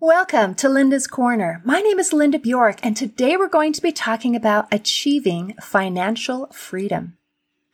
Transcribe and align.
Welcome 0.00 0.54
to 0.56 0.68
Linda's 0.68 1.06
Corner. 1.06 1.60
My 1.64 1.80
name 1.80 1.98
is 1.98 2.12
Linda 2.12 2.38
Bjork, 2.38 2.78
and 2.84 2.96
today 2.96 3.36
we're 3.36 3.48
going 3.48 3.72
to 3.72 3.82
be 3.82 3.92
talking 3.92 4.36
about 4.36 4.68
achieving 4.72 5.54
financial 5.60 6.46
freedom. 6.46 7.16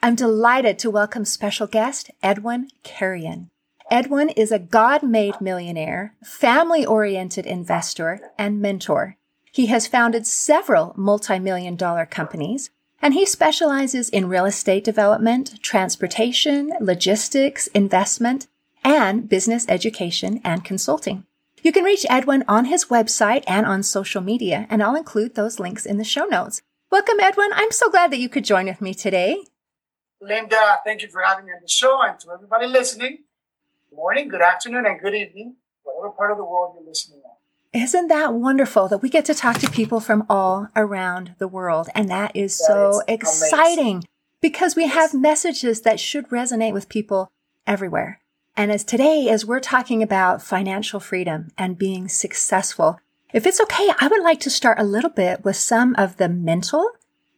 I'm 0.03 0.15
delighted 0.15 0.79
to 0.81 0.91
welcome 0.91 1.25
special 1.25 1.67
guest 1.67 2.11
Edwin 2.23 2.69
Carrion. 2.83 3.51
Edwin 3.91 4.31
is 4.31 4.51
a 4.51 4.59
God 4.59 5.03
made 5.03 5.41
millionaire, 5.41 6.15
family 6.25 6.85
oriented 6.85 7.47
investor, 7.47 8.21
and 8.39 8.61
mentor. 8.61 9.17
He 9.53 9.67
has 9.67 9.87
founded 9.87 10.27
several 10.27 10.95
multi 10.97 11.39
million 11.39 11.77
dollar 11.77 12.07
companies, 12.07 12.71
and 13.05 13.13
he 13.13 13.27
specializes 13.27 14.09
in 14.09 14.31
real 14.31 14.47
estate 14.47 14.83
development, 14.83 15.63
transportation, 15.63 16.73
logistics, 16.81 17.67
investment, 17.69 18.47
and 18.83 19.29
business 19.29 19.67
education 19.69 20.41
and 20.43 20.65
consulting. 20.65 21.27
You 21.63 21.71
can 21.71 21.85
reach 21.85 22.07
Edwin 22.09 22.45
on 22.49 22.65
his 22.65 22.87
website 22.87 23.45
and 23.47 23.67
on 23.67 23.83
social 23.83 24.23
media, 24.23 24.67
and 24.71 24.83
I'll 24.83 24.97
include 24.97 25.35
those 25.35 25.61
links 25.61 25.85
in 25.85 25.99
the 25.99 26.05
show 26.05 26.25
notes. 26.25 26.63
Welcome, 26.91 27.21
Edwin. 27.21 27.51
I'm 27.53 27.73
so 27.73 27.91
glad 27.91 28.11
that 28.11 28.21
you 28.21 28.31
could 28.31 28.45
join 28.45 28.67
with 28.67 28.81
me 28.81 28.95
today. 28.95 29.45
Linda, 30.23 30.79
thank 30.83 31.03
you 31.03 31.09
for 31.09 31.21
having 31.21 31.45
me 31.45 31.53
on 31.53 31.61
the 31.61 31.69
show, 31.69 32.01
and 32.03 32.19
to 32.21 32.31
everybody 32.31 32.67
listening, 32.67 33.19
good 33.91 33.97
morning, 33.97 34.29
good 34.29 34.41
afternoon, 34.41 34.87
and 34.87 34.99
good 34.99 35.15
evening, 35.15 35.57
whatever 35.83 36.11
part 36.11 36.31
of 36.31 36.39
the 36.39 36.45
world 36.45 36.75
you're 36.75 36.89
listening. 36.89 37.21
Isn't 37.75 38.07
that 38.07 38.35
wonderful 38.35 38.87
that 38.87 39.03
we 39.03 39.09
get 39.09 39.25
to 39.25 39.35
talk 39.35 39.59
to 39.59 39.69
people 39.69 39.99
from 39.99 40.25
all 40.31 40.69
around 40.77 41.35
the 41.39 41.49
world? 41.49 41.89
And 41.93 42.09
that 42.09 42.31
is 42.37 42.57
that 42.59 42.67
so 42.67 42.91
is 42.91 43.03
exciting 43.09 43.97
amazing. 43.97 44.05
because 44.41 44.77
we 44.77 44.87
have 44.87 45.13
messages 45.13 45.81
that 45.81 45.99
should 45.99 46.29
resonate 46.29 46.73
with 46.73 46.89
people 46.89 47.33
everywhere. 47.67 48.21
And 48.57 48.71
as 48.71 48.85
today, 48.85 49.29
as 49.29 49.45
we're 49.45 49.59
talking 49.59 50.05
about 50.05 50.41
financial 50.41 51.01
freedom 51.01 51.49
and 51.59 51.77
being 51.77 52.07
successful, 52.07 53.01
if 53.33 53.45
it's 53.45 53.61
okay, 53.61 53.89
I 53.99 54.07
would 54.07 54.23
like 54.23 54.39
to 54.41 54.51
start 54.51 54.79
a 54.79 54.85
little 54.85 55.11
bit 55.11 55.45
with 55.45 55.57
some 55.57 55.97
of 55.97 56.17
the 56.17 56.29
mental 56.29 56.89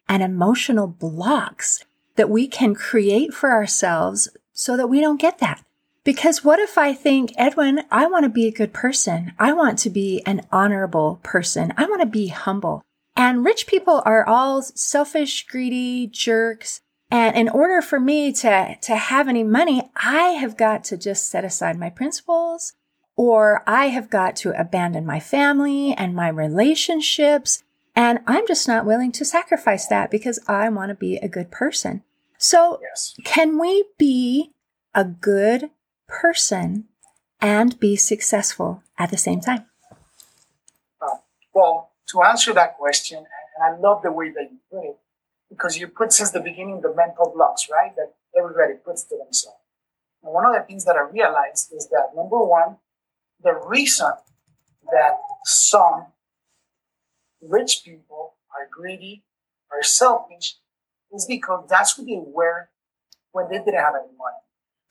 and 0.07 0.23
emotional 0.23 0.87
blocks 0.87 1.83
that 2.17 2.29
we 2.29 2.47
can 2.47 2.75
create 2.75 3.33
for 3.33 3.53
ourselves 3.53 4.29
so 4.53 4.77
that 4.77 4.89
we 4.89 5.01
don't 5.01 5.19
get 5.19 5.39
that. 5.39 5.63
Because 6.07 6.45
what 6.45 6.61
if 6.61 6.79
I 6.79 6.95
think, 6.95 7.33
Edwin, 7.37 7.83
I 7.91 8.07
want 8.07 8.23
to 8.23 8.29
be 8.29 8.47
a 8.47 8.53
good 8.53 8.73
person. 8.73 9.33
I 9.41 9.53
want 9.53 9.77
to 9.81 9.91
be 9.91 10.23
an 10.25 10.47
honorable 10.53 11.19
person. 11.25 11.75
I 11.77 11.87
want 11.87 12.01
to 12.01 12.07
be 12.07 12.29
humble. 12.29 12.85
And 13.17 13.45
rich 13.45 13.67
people 13.67 14.03
are 14.07 14.25
all 14.25 14.63
selfish, 14.63 15.45
greedy 15.49 16.07
jerks. 16.07 16.81
And 17.11 17.35
in 17.35 17.49
order 17.49 17.83
for 17.83 17.99
me 17.99 18.33
to, 18.35 18.77
to 18.83 18.95
have 18.95 19.27
any 19.27 19.43
money, 19.43 19.91
I 19.97 20.37
have 20.39 20.57
got 20.57 20.85
to 20.85 20.97
just 20.97 21.29
set 21.29 21.45
aside 21.45 21.77
my 21.77 21.91
principles 21.91 22.75
or 23.17 23.65
I 23.67 23.87
have 23.87 24.09
got 24.09 24.37
to 24.37 24.59
abandon 24.59 25.05
my 25.07 25.19
family 25.19 25.93
and 25.93 26.15
my 26.15 26.29
relationships. 26.29 27.65
And 27.97 28.21
I'm 28.29 28.47
just 28.47 28.69
not 28.69 28.87
willing 28.87 29.11
to 29.11 29.25
sacrifice 29.25 29.89
that 29.89 30.13
because 30.13 30.39
I 30.47 30.69
want 30.69 30.91
to 30.91 30.95
be 30.95 31.17
a 31.17 31.29
good 31.29 31.51
person. 31.51 32.05
So 32.39 32.79
yes. 32.81 33.17
can 33.25 33.59
we 33.59 33.87
be 33.99 34.53
a 34.95 35.03
good 35.03 35.71
person 36.09 36.85
and 37.41 37.79
be 37.79 37.97
successful 37.97 38.83
at 38.99 39.11
the 39.11 39.17
same 39.17 39.41
time? 39.41 39.67
Uh, 41.01 41.17
well, 41.55 41.93
to 42.09 42.23
answer 42.23 42.53
that 42.55 42.77
question, 42.77 43.19
and 43.19 43.77
I 43.77 43.79
love 43.79 44.03
the 44.03 44.13
way 44.13 44.31
that 44.31 44.51
you 44.51 44.59
put 44.71 44.85
it, 44.85 44.97
because 45.51 45.77
you 45.79 45.89
put 45.89 46.13
since 46.13 46.31
the 46.31 46.41
beginning 46.41 46.81
the 46.81 46.95
mental 46.95 47.33
blocks, 47.35 47.69
right? 47.71 47.95
That 47.97 48.15
everybody 48.39 48.75
puts 48.85 49.05
to 49.05 49.17
themselves. 49.17 49.59
And 50.23 50.33
one 50.33 50.47
of 50.47 50.55
the 50.55 50.67
things 50.67 50.85
that 50.85 50.97
I 50.97 51.03
realized 51.03 51.73
is 51.75 51.89
that 51.89 52.11
number 52.15 52.43
one, 52.43 52.77
the 53.43 53.55
reason 53.55 54.11
that 54.91 55.19
some 55.45 56.07
rich 57.41 57.83
people 57.85 58.35
are 58.51 58.69
greedy, 58.71 59.25
are 59.71 59.83
selfish, 59.83 60.57
is 61.13 61.27
because 61.27 61.67
that's 61.69 61.97
who 61.97 62.05
they 62.05 62.21
were 62.25 62.69
when 63.33 63.49
they 63.49 63.59
didn't 63.59 63.75
have 63.75 63.95
any 63.95 64.17
money. 64.17 64.43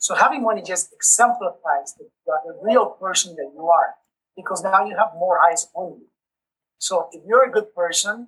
So 0.05 0.13
having 0.13 0.43
money 0.43 0.61
just 0.61 0.93
exemplifies 0.93 1.95
the, 1.97 2.05
the, 2.27 2.59
real 2.61 2.85
person 3.01 3.35
that 3.37 3.51
you 3.55 3.67
are, 3.69 3.95
because 4.37 4.61
now 4.61 4.85
you 4.85 4.95
have 4.95 5.13
more 5.17 5.39
eyes 5.39 5.67
on 5.73 5.97
you. 5.97 6.05
So 6.77 7.09
if 7.11 7.23
you're 7.25 7.49
a 7.49 7.51
good 7.51 7.73
person, 7.73 8.27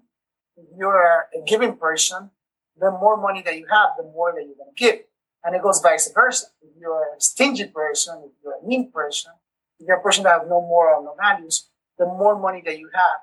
if 0.55 0.65
you're 0.75 1.27
a 1.37 1.41
giving 1.45 1.77
person, 1.77 2.31
the 2.79 2.89
more 2.89 3.15
money 3.15 3.43
that 3.43 3.59
you 3.59 3.67
have, 3.69 3.89
the 3.95 4.05
more 4.05 4.33
that 4.33 4.41
you're 4.41 4.57
going 4.57 4.73
to 4.75 4.83
give. 4.83 5.01
And 5.43 5.55
it 5.55 5.61
goes 5.61 5.79
vice 5.79 6.11
versa. 6.11 6.47
If 6.63 6.71
you're 6.79 7.09
a 7.15 7.21
stingy 7.21 7.65
person, 7.65 8.23
if 8.25 8.31
you're 8.43 8.57
a 8.57 8.65
mean 8.65 8.91
person, 8.91 9.33
if 9.79 9.85
you're 9.87 9.97
a 9.97 10.01
person 10.01 10.23
that 10.23 10.39
has 10.39 10.49
no 10.49 10.61
moral, 10.61 11.03
no 11.03 11.13
values, 11.13 11.69
the 11.99 12.07
more 12.07 12.39
money 12.39 12.63
that 12.65 12.79
you 12.79 12.89
have, 12.91 13.19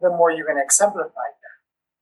the 0.00 0.08
more 0.08 0.30
you're 0.30 0.46
going 0.46 0.56
to 0.56 0.64
exemplify 0.64 1.28
that. 1.42 1.56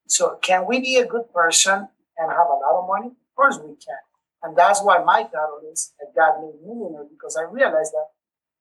So 0.06 0.38
can 0.41 0.67
we 0.69 0.78
be 0.78 0.99
a 0.99 1.05
good 1.05 1.33
person 1.34 1.88
and 2.17 2.31
have 2.31 2.47
a 2.47 2.59
lot 2.62 2.78
of 2.81 2.87
money? 2.87 3.09
Of 3.09 3.34
course 3.34 3.59
we 3.59 3.75
can. 3.75 3.99
And 4.47 4.57
that's 4.57 4.81
why 4.81 5.03
my 5.03 5.25
title 5.25 5.61
is 5.73 5.93
a 6.01 6.07
God 6.15 6.41
made 6.41 6.65
millionaire 6.65 7.05
because 7.11 7.37
I 7.37 7.51
realized 7.51 7.93
that 7.93 8.07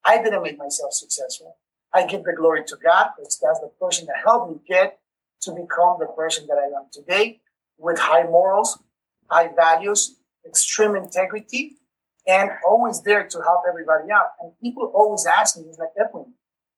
I 0.03 0.17
didn't 0.21 0.41
make 0.41 0.57
myself 0.57 0.93
successful. 0.93 1.57
I 1.93 2.07
give 2.07 2.23
the 2.23 2.33
glory 2.33 2.63
to 2.65 2.75
God 2.83 3.09
because 3.15 3.39
that's 3.39 3.59
the 3.59 3.69
person 3.79 4.07
that 4.07 4.15
helped 4.25 4.51
me 4.51 4.57
get 4.67 4.97
to 5.41 5.51
become 5.51 5.97
the 5.99 6.07
person 6.07 6.47
that 6.47 6.57
I 6.57 6.75
am 6.75 6.87
today 6.91 7.39
with 7.77 7.99
high 7.99 8.23
morals, 8.23 8.79
high 9.29 9.51
values, 9.55 10.15
extreme 10.43 10.95
integrity, 10.95 11.75
and 12.27 12.49
always 12.67 13.03
there 13.03 13.27
to 13.27 13.41
help 13.43 13.61
everybody 13.69 14.11
out. 14.11 14.31
And 14.41 14.53
people 14.59 14.91
always 14.95 15.27
ask 15.27 15.55
me, 15.55 15.65
like, 15.77 15.89
Edwin, 16.03 16.33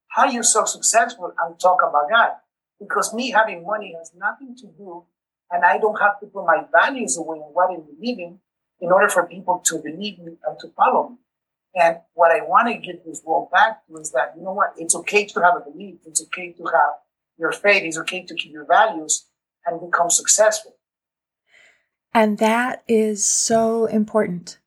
how 0.09 0.23
are 0.23 0.33
you 0.33 0.43
so 0.43 0.65
successful 0.65 1.31
and 1.45 1.57
talk 1.57 1.79
about 1.81 2.09
God? 2.09 2.31
Because 2.77 3.13
me 3.13 3.31
having 3.31 3.65
money 3.65 3.95
has 3.97 4.11
nothing 4.17 4.53
to 4.57 4.67
do, 4.77 5.05
and 5.49 5.63
I 5.63 5.77
don't 5.77 5.99
have 6.01 6.19
to 6.19 6.25
put 6.25 6.45
my 6.45 6.65
values 6.73 7.15
away 7.15 7.37
in 7.37 7.43
what 7.53 7.71
I 7.71 7.77
believe 7.77 8.37
in 8.79 8.91
order 8.91 9.09
for 9.09 9.25
people 9.27 9.61
to 9.65 9.79
believe 9.79 10.19
me 10.19 10.37
and 10.45 10.59
to 10.59 10.67
follow 10.69 11.09
me. 11.09 11.15
And 11.75 11.97
what 12.13 12.31
I 12.31 12.41
want 12.41 12.67
to 12.69 12.75
give 12.75 13.03
this 13.05 13.21
world 13.23 13.49
back 13.51 13.85
to 13.87 13.97
is 13.97 14.11
that, 14.11 14.33
you 14.35 14.43
know 14.43 14.53
what? 14.53 14.73
It's 14.77 14.95
okay 14.95 15.25
to 15.25 15.41
have 15.41 15.55
a 15.55 15.69
belief. 15.71 15.99
It's 16.05 16.21
okay 16.23 16.51
to 16.53 16.63
have 16.65 16.93
your 17.37 17.51
faith. 17.51 17.83
It's 17.83 17.97
okay 17.99 18.23
to 18.23 18.33
keep 18.33 18.51
your 18.51 18.65
values 18.65 19.27
and 19.65 19.79
become 19.79 20.09
successful. 20.09 20.75
And 22.13 22.39
that 22.39 22.83
is 22.87 23.25
so 23.25 23.85
important 23.85 24.57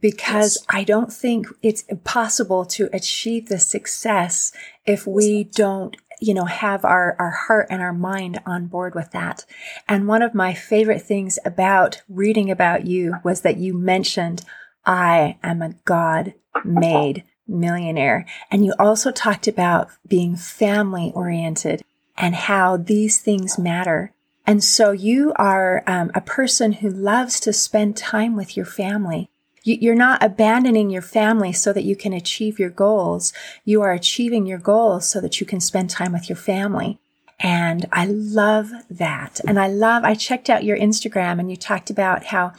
because 0.00 0.56
yes. 0.56 0.66
I 0.68 0.84
don't 0.84 1.12
think 1.12 1.46
it's 1.62 1.82
impossible 1.82 2.64
to 2.66 2.88
achieve 2.92 3.48
the 3.48 3.58
success 3.58 4.52
if 4.84 5.06
we 5.06 5.44
don't, 5.44 5.96
you 6.20 6.34
know, 6.34 6.44
have 6.44 6.84
our, 6.84 7.16
our 7.18 7.30
heart 7.30 7.66
and 7.70 7.82
our 7.82 7.92
mind 7.92 8.40
on 8.46 8.66
board 8.66 8.94
with 8.94 9.10
that. 9.12 9.44
And 9.88 10.08
one 10.08 10.22
of 10.22 10.34
my 10.34 10.54
favorite 10.54 11.02
things 11.02 11.38
about 11.44 12.02
reading 12.08 12.50
about 12.50 12.86
you 12.86 13.16
was 13.24 13.42
that 13.42 13.56
you 13.56 13.74
mentioned, 13.74 14.44
I 14.84 15.38
am 15.42 15.62
a 15.62 15.74
God 15.84 16.34
made 16.64 17.24
millionaire. 17.46 18.26
And 18.50 18.64
you 18.64 18.74
also 18.78 19.10
talked 19.10 19.48
about 19.48 19.88
being 20.06 20.36
family 20.36 21.12
oriented 21.14 21.82
and 22.16 22.34
how 22.34 22.76
these 22.76 23.18
things 23.20 23.58
matter. 23.58 24.12
And 24.46 24.62
so 24.62 24.92
you 24.92 25.32
are 25.36 25.82
um, 25.86 26.10
a 26.14 26.20
person 26.20 26.74
who 26.74 26.90
loves 26.90 27.40
to 27.40 27.52
spend 27.52 27.96
time 27.96 28.36
with 28.36 28.56
your 28.56 28.66
family. 28.66 29.30
You're 29.64 29.94
not 29.94 30.22
abandoning 30.22 30.90
your 30.90 31.02
family 31.02 31.52
so 31.52 31.72
that 31.72 31.84
you 31.84 31.96
can 31.96 32.12
achieve 32.12 32.58
your 32.58 32.70
goals. 32.70 33.32
You 33.64 33.82
are 33.82 33.92
achieving 33.92 34.46
your 34.46 34.58
goals 34.58 35.08
so 35.08 35.20
that 35.20 35.40
you 35.40 35.46
can 35.46 35.60
spend 35.60 35.90
time 35.90 36.12
with 36.12 36.28
your 36.28 36.36
family. 36.36 36.98
And 37.40 37.86
I 37.92 38.06
love 38.06 38.70
that. 38.90 39.40
And 39.46 39.58
I 39.58 39.68
love, 39.68 40.04
I 40.04 40.14
checked 40.14 40.48
out 40.48 40.64
your 40.64 40.78
Instagram 40.78 41.40
and 41.40 41.50
you 41.50 41.56
talked 41.56 41.90
about 41.90 42.26
how, 42.26 42.52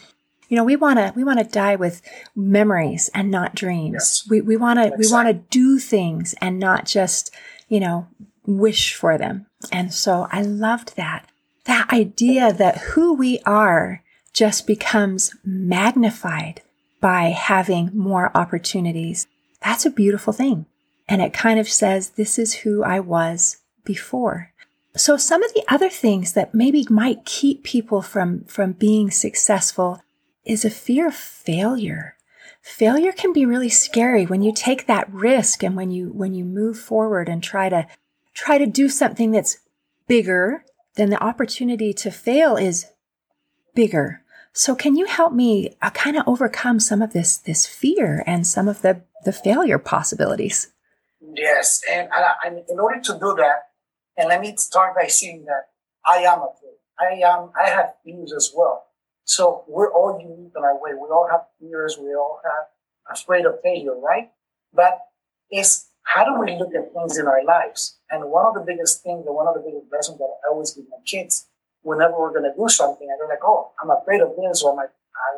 you 0.49 0.57
know, 0.57 0.63
we 0.63 0.75
want 0.75 0.99
to, 0.99 1.13
we 1.15 1.23
want 1.23 1.39
to 1.39 1.45
die 1.45 1.75
with 1.75 2.01
memories 2.35 3.09
and 3.13 3.31
not 3.31 3.55
dreams. 3.55 3.93
Yes. 3.93 4.27
We, 4.29 4.41
we 4.41 4.57
want 4.57 4.79
to, 4.79 4.85
exactly. 4.87 5.07
we 5.07 5.11
want 5.11 5.27
to 5.27 5.57
do 5.57 5.79
things 5.79 6.35
and 6.41 6.59
not 6.59 6.85
just, 6.85 7.31
you 7.69 7.79
know, 7.79 8.07
wish 8.45 8.93
for 8.95 9.17
them. 9.17 9.45
And 9.71 9.93
so 9.93 10.27
I 10.31 10.41
loved 10.41 10.97
that 10.97 11.29
that 11.65 11.91
idea 11.91 12.53
that 12.53 12.77
who 12.77 13.13
we 13.13 13.39
are 13.45 14.01
just 14.33 14.65
becomes 14.65 15.35
magnified 15.43 16.61
by 17.01 17.25
having 17.25 17.91
more 17.93 18.35
opportunities. 18.35 19.27
That's 19.63 19.85
a 19.85 19.91
beautiful 19.91 20.33
thing. 20.33 20.65
And 21.07 21.21
it 21.21 21.33
kind 21.33 21.59
of 21.59 21.69
says, 21.69 22.11
this 22.11 22.39
is 22.39 22.53
who 22.53 22.83
I 22.83 22.99
was 22.99 23.57
before. 23.83 24.51
So 24.95 25.17
some 25.17 25.43
of 25.43 25.53
the 25.53 25.63
other 25.67 25.89
things 25.89 26.33
that 26.33 26.55
maybe 26.55 26.85
might 26.89 27.25
keep 27.25 27.63
people 27.63 28.01
from, 28.01 28.45
from 28.45 28.71
being 28.71 29.11
successful 29.11 30.01
is 30.45 30.63
a 30.63 30.69
fear 30.69 31.07
of 31.07 31.15
failure. 31.15 32.15
Failure 32.61 33.11
can 33.11 33.33
be 33.33 33.45
really 33.45 33.69
scary 33.69 34.25
when 34.25 34.41
you 34.41 34.53
take 34.53 34.87
that 34.87 35.11
risk 35.11 35.63
and 35.63 35.75
when 35.75 35.91
you, 35.91 36.09
when 36.09 36.33
you 36.33 36.43
move 36.43 36.79
forward 36.79 37.29
and 37.29 37.43
try 37.43 37.69
to, 37.69 37.85
try 38.33 38.57
to 38.57 38.65
do 38.65 38.89
something 38.89 39.31
that's 39.31 39.59
bigger 40.07 40.63
then 40.95 41.09
the 41.09 41.23
opportunity 41.23 41.93
to 41.93 42.11
fail 42.11 42.55
is 42.55 42.87
bigger. 43.73 44.21
So 44.55 44.73
can 44.73 44.95
you 44.95 45.05
help 45.05 45.33
me 45.33 45.75
uh, 45.81 45.89
kind 45.89 46.15
of 46.15 46.23
overcome 46.25 46.79
some 46.79 47.01
of 47.01 47.11
this 47.11 47.35
this 47.37 47.65
fear 47.65 48.23
and 48.25 48.47
some 48.47 48.69
of 48.69 48.81
the 48.81 49.01
the 49.25 49.33
failure 49.33 49.77
possibilities? 49.77 50.71
Yes, 51.35 51.81
and, 51.91 52.07
and 52.45 52.63
in 52.69 52.79
order 52.79 53.01
to 53.01 53.13
do 53.19 53.35
that, 53.35 53.67
and 54.15 54.29
let 54.29 54.39
me 54.39 54.55
start 54.55 54.95
by 54.95 55.07
saying 55.07 55.43
that 55.45 55.63
I 56.07 56.23
am 56.23 56.39
afraid. 56.39 56.79
I 56.97 57.27
am. 57.27 57.51
I 57.59 57.69
have 57.69 57.95
fears 58.05 58.31
as 58.31 58.53
well. 58.55 58.85
So 59.25 59.65
we're 59.67 59.91
all 59.91 60.17
unique 60.21 60.53
in 60.55 60.63
our 60.63 60.79
way. 60.81 60.91
We 60.93 61.09
all 61.09 61.27
have 61.29 61.41
fears. 61.59 61.97
We 61.99 62.15
all 62.15 62.39
have 62.45 63.17
afraid 63.19 63.45
of 63.45 63.59
failure, 63.61 63.99
right? 63.99 64.31
But 64.73 64.99
it's 65.49 65.89
how 66.03 66.23
do 66.23 66.39
we 66.39 66.57
look 66.57 66.73
at 66.73 66.93
things 66.93 67.17
in 67.17 67.27
our 67.27 67.43
lives? 67.43 67.97
And 68.09 68.31
one 68.31 68.45
of 68.45 68.53
the 68.53 68.61
biggest 68.61 69.03
things, 69.03 69.25
and 69.25 69.35
one 69.35 69.47
of 69.47 69.55
the 69.55 69.59
biggest 69.67 69.91
lessons 69.91 70.17
that 70.19 70.31
I 70.47 70.53
always 70.53 70.71
give 70.71 70.85
my 70.89 71.03
kids 71.05 71.47
whenever 71.85 72.19
we're 72.19 72.33
going 72.33 72.49
to 72.49 72.57
do 72.57 72.67
something 72.67 73.07
and 73.07 73.19
they're 73.19 73.29
like, 73.29 73.43
oh, 73.43 73.71
I'm 73.81 73.91
afraid 73.91 74.19
of 74.19 74.33
this 74.35 74.63
or 74.63 74.73
I'm, 74.73 74.89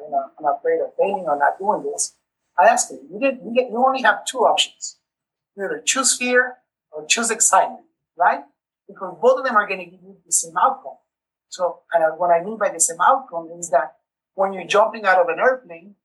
you 0.02 0.12
know, 0.12 0.32
I'm 0.40 0.58
afraid 0.58 0.80
of 0.80 0.96
failing 0.98 1.26
or 1.28 1.38
not 1.38 1.60
doing 1.60 1.84
this. 1.92 2.16
I 2.58 2.66
ask 2.68 2.88
them, 2.88 3.00
you, 3.12 3.20
get, 3.20 3.44
you, 3.44 3.54
get, 3.54 3.70
you 3.70 3.84
only 3.86 4.02
have 4.02 4.26
two 4.26 4.40
options. 4.40 4.98
You 5.56 5.66
either 5.66 5.82
choose 5.86 6.16
fear 6.16 6.56
or 6.92 7.06
choose 7.06 7.30
excitement, 7.32 7.86
right? 8.18 8.44
Because 8.88 9.18
both 9.22 9.40
of 9.40 9.46
them 9.46 9.58
are 9.58 9.68
going 9.68 9.80
to 9.80 9.86
give 9.86 10.02
you 10.02 10.16
the 10.26 10.32
same 10.32 10.56
outcome. 10.58 10.98
So, 11.50 11.82
and 11.94 12.18
what 12.18 12.32
I 12.32 12.42
mean 12.44 12.58
by 12.58 12.70
the 12.70 12.80
same 12.80 13.02
outcome 13.02 13.50
is 13.60 13.70
that 13.72 13.98
when 14.36 14.54
you're 14.54 14.66
jumping 14.68 15.06
out 15.06 15.20
of 15.20 15.28
an 15.28 15.40
airplane, 15.40 15.96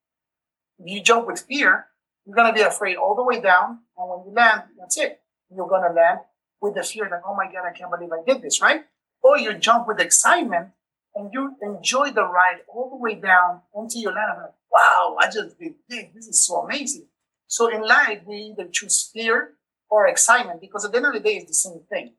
if 0.81 0.93
you 0.93 1.03
jump 1.03 1.29
with 1.29 1.41
fear, 1.41 1.87
you're 2.27 2.35
going 2.35 2.49
to 2.49 2.55
be 2.55 2.63
afraid 2.63 2.97
all 2.97 3.15
the 3.15 3.23
way 3.23 3.41
down. 3.41 3.79
And 3.97 4.11
when 4.11 4.27
you 4.27 4.33
land, 4.35 4.63
that's 4.79 4.99
it. 4.99 5.21
You're 5.55 5.69
going 5.69 5.89
to 5.89 5.95
land 5.95 6.19
with 6.61 6.75
the 6.75 6.83
fear 6.83 7.09
like, 7.09 7.23
oh 7.27 7.37
my 7.37 7.47
God, 7.47 7.65
I 7.65 7.77
can't 7.77 7.91
believe 7.91 8.11
I 8.11 8.23
did 8.27 8.43
this, 8.43 8.61
right? 8.61 8.83
Or 9.23 9.39
you 9.39 9.55
jump 9.55 9.87
with 9.87 10.01
excitement 10.01 10.69
and 11.15 11.31
you 11.33 11.57
enjoy 11.63 12.11
the 12.11 12.25
ride 12.25 12.61
all 12.69 12.91
the 12.91 12.97
way 12.97 13.15
down 13.15 13.61
until 13.75 14.01
you 14.01 14.09
land. 14.09 14.39
Like, 14.41 14.55
wow, 14.71 15.17
I 15.21 15.27
just 15.27 15.59
did 15.59 15.75
this. 15.89 16.07
This 16.15 16.27
is 16.27 16.47
so 16.47 16.63
amazing. 16.63 17.07
So 17.47 17.69
in 17.69 17.87
life, 17.87 18.21
we 18.27 18.37
either 18.37 18.69
choose 18.71 19.11
fear 19.13 19.55
or 19.91 20.07
excitement 20.07 20.61
because 20.61 20.85
at 20.85 20.93
the 20.93 20.97
end 20.97 21.07
of 21.07 21.13
the 21.13 21.21
day, 21.21 21.37
it's 21.37 21.49
the 21.49 21.55
same 21.55 21.81
thing. 21.91 22.15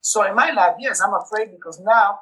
So 0.00 0.26
in 0.26 0.34
my 0.34 0.50
life, 0.52 0.76
yes, 0.78 1.00
I'm 1.02 1.12
afraid 1.12 1.50
because 1.52 1.78
now 1.80 2.20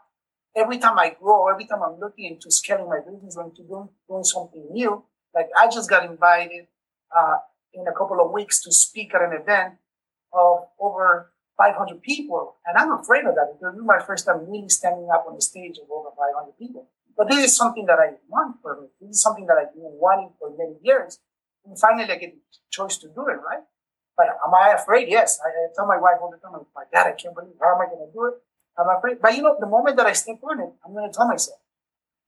every 0.57 0.79
time 0.79 0.99
I 0.99 1.15
grow, 1.21 1.49
every 1.49 1.67
time 1.67 1.83
I'm 1.83 2.01
looking 2.01 2.33
into 2.33 2.51
scaling 2.51 2.89
my 2.89 2.99
business 2.99 3.37
or 3.37 3.45
into 3.45 3.63
doing, 3.63 3.89
doing 4.09 4.25
something 4.25 4.67
new, 4.73 5.05
like 5.35 5.49
I 5.57 5.69
just 5.69 5.89
got 5.89 6.05
invited 6.11 6.67
uh, 7.17 7.37
in 7.73 7.87
a 7.87 7.93
couple 7.93 8.21
of 8.21 8.33
weeks 8.33 8.61
to 8.65 8.73
speak 8.73 9.15
at 9.15 9.23
an 9.23 9.33
event 9.41 9.75
of 10.33 10.67
over 10.81 11.33
500 11.59 12.01
people. 12.03 12.57
And 12.65 12.79
I'm 12.79 12.93
afraid 12.93 13.27
of 13.27 13.35
that 13.35 13.53
because 13.53 13.75
this 13.75 13.83
is 13.83 13.87
my 13.87 13.99
first 13.99 14.25
time 14.25 14.49
really 14.49 14.69
standing 14.71 15.11
up 15.13 15.27
on 15.29 15.35
the 15.35 15.43
stage 15.43 15.77
of 15.79 15.91
over 15.91 16.09
500 16.17 16.57
people. 16.57 16.89
But 17.17 17.29
this 17.29 17.45
is 17.45 17.57
something 17.57 17.85
that 17.87 17.99
I 17.99 18.15
want 18.29 18.63
for 18.63 18.81
me. 18.81 18.87
This 19.01 19.19
is 19.19 19.23
something 19.23 19.47
that 19.47 19.59
I've 19.59 19.75
been 19.75 19.83
wanting 19.99 20.31
for 20.39 20.55
many 20.57 20.79
years. 20.83 21.19
And 21.67 21.79
finally, 21.79 22.05
I 22.05 22.17
get 22.17 22.33
the 22.33 22.41
choice 22.71 22.97
to 22.99 23.09
do 23.09 23.27
it, 23.27 23.43
right? 23.43 23.67
But 24.17 24.29
am 24.47 24.55
I 24.55 24.73
afraid? 24.79 25.09
Yes. 25.09 25.41
I, 25.45 25.49
I 25.51 25.67
tell 25.75 25.87
my 25.87 25.99
wife 25.99 26.23
all 26.23 26.31
the 26.31 26.39
time, 26.39 26.55
my 26.75 26.85
God, 26.95 27.07
I 27.09 27.13
can't 27.13 27.35
believe 27.35 27.59
how 27.61 27.75
am 27.75 27.83
I 27.83 27.87
going 27.87 28.07
to 28.07 28.13
do 28.15 28.25
it? 28.27 28.35
I'm 28.79 28.97
afraid. 28.97 29.19
But 29.21 29.35
you 29.37 29.43
know, 29.43 29.57
the 29.59 29.67
moment 29.67 29.97
that 29.97 30.07
I 30.07 30.13
step 30.13 30.39
on 30.49 30.61
it, 30.61 30.71
I'm 30.87 30.93
going 30.95 31.11
to 31.11 31.17
tell 31.17 31.27
myself, 31.27 31.59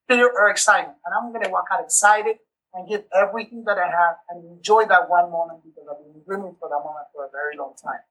fear 0.09 0.27
or 0.27 0.50
excitement. 0.50 0.99
And 1.06 1.15
I'm 1.15 1.32
going 1.32 1.44
to 1.44 1.50
walk 1.50 1.67
out 1.71 1.82
excited 1.85 2.43
and 2.75 2.88
give 2.88 3.05
everything 3.15 3.62
that 3.67 3.79
I 3.79 3.87
have 3.87 4.19
and 4.29 4.44
enjoy 4.59 4.87
that 4.87 5.09
one 5.09 5.31
moment 5.31 5.62
because 5.62 5.87
I've 5.91 6.03
been 6.03 6.23
dreaming 6.27 6.56
for 6.59 6.69
that 6.69 6.82
moment 6.82 7.06
for 7.15 7.27
a 7.27 7.31
very 7.31 7.56
long 7.56 7.75
time. 7.79 8.03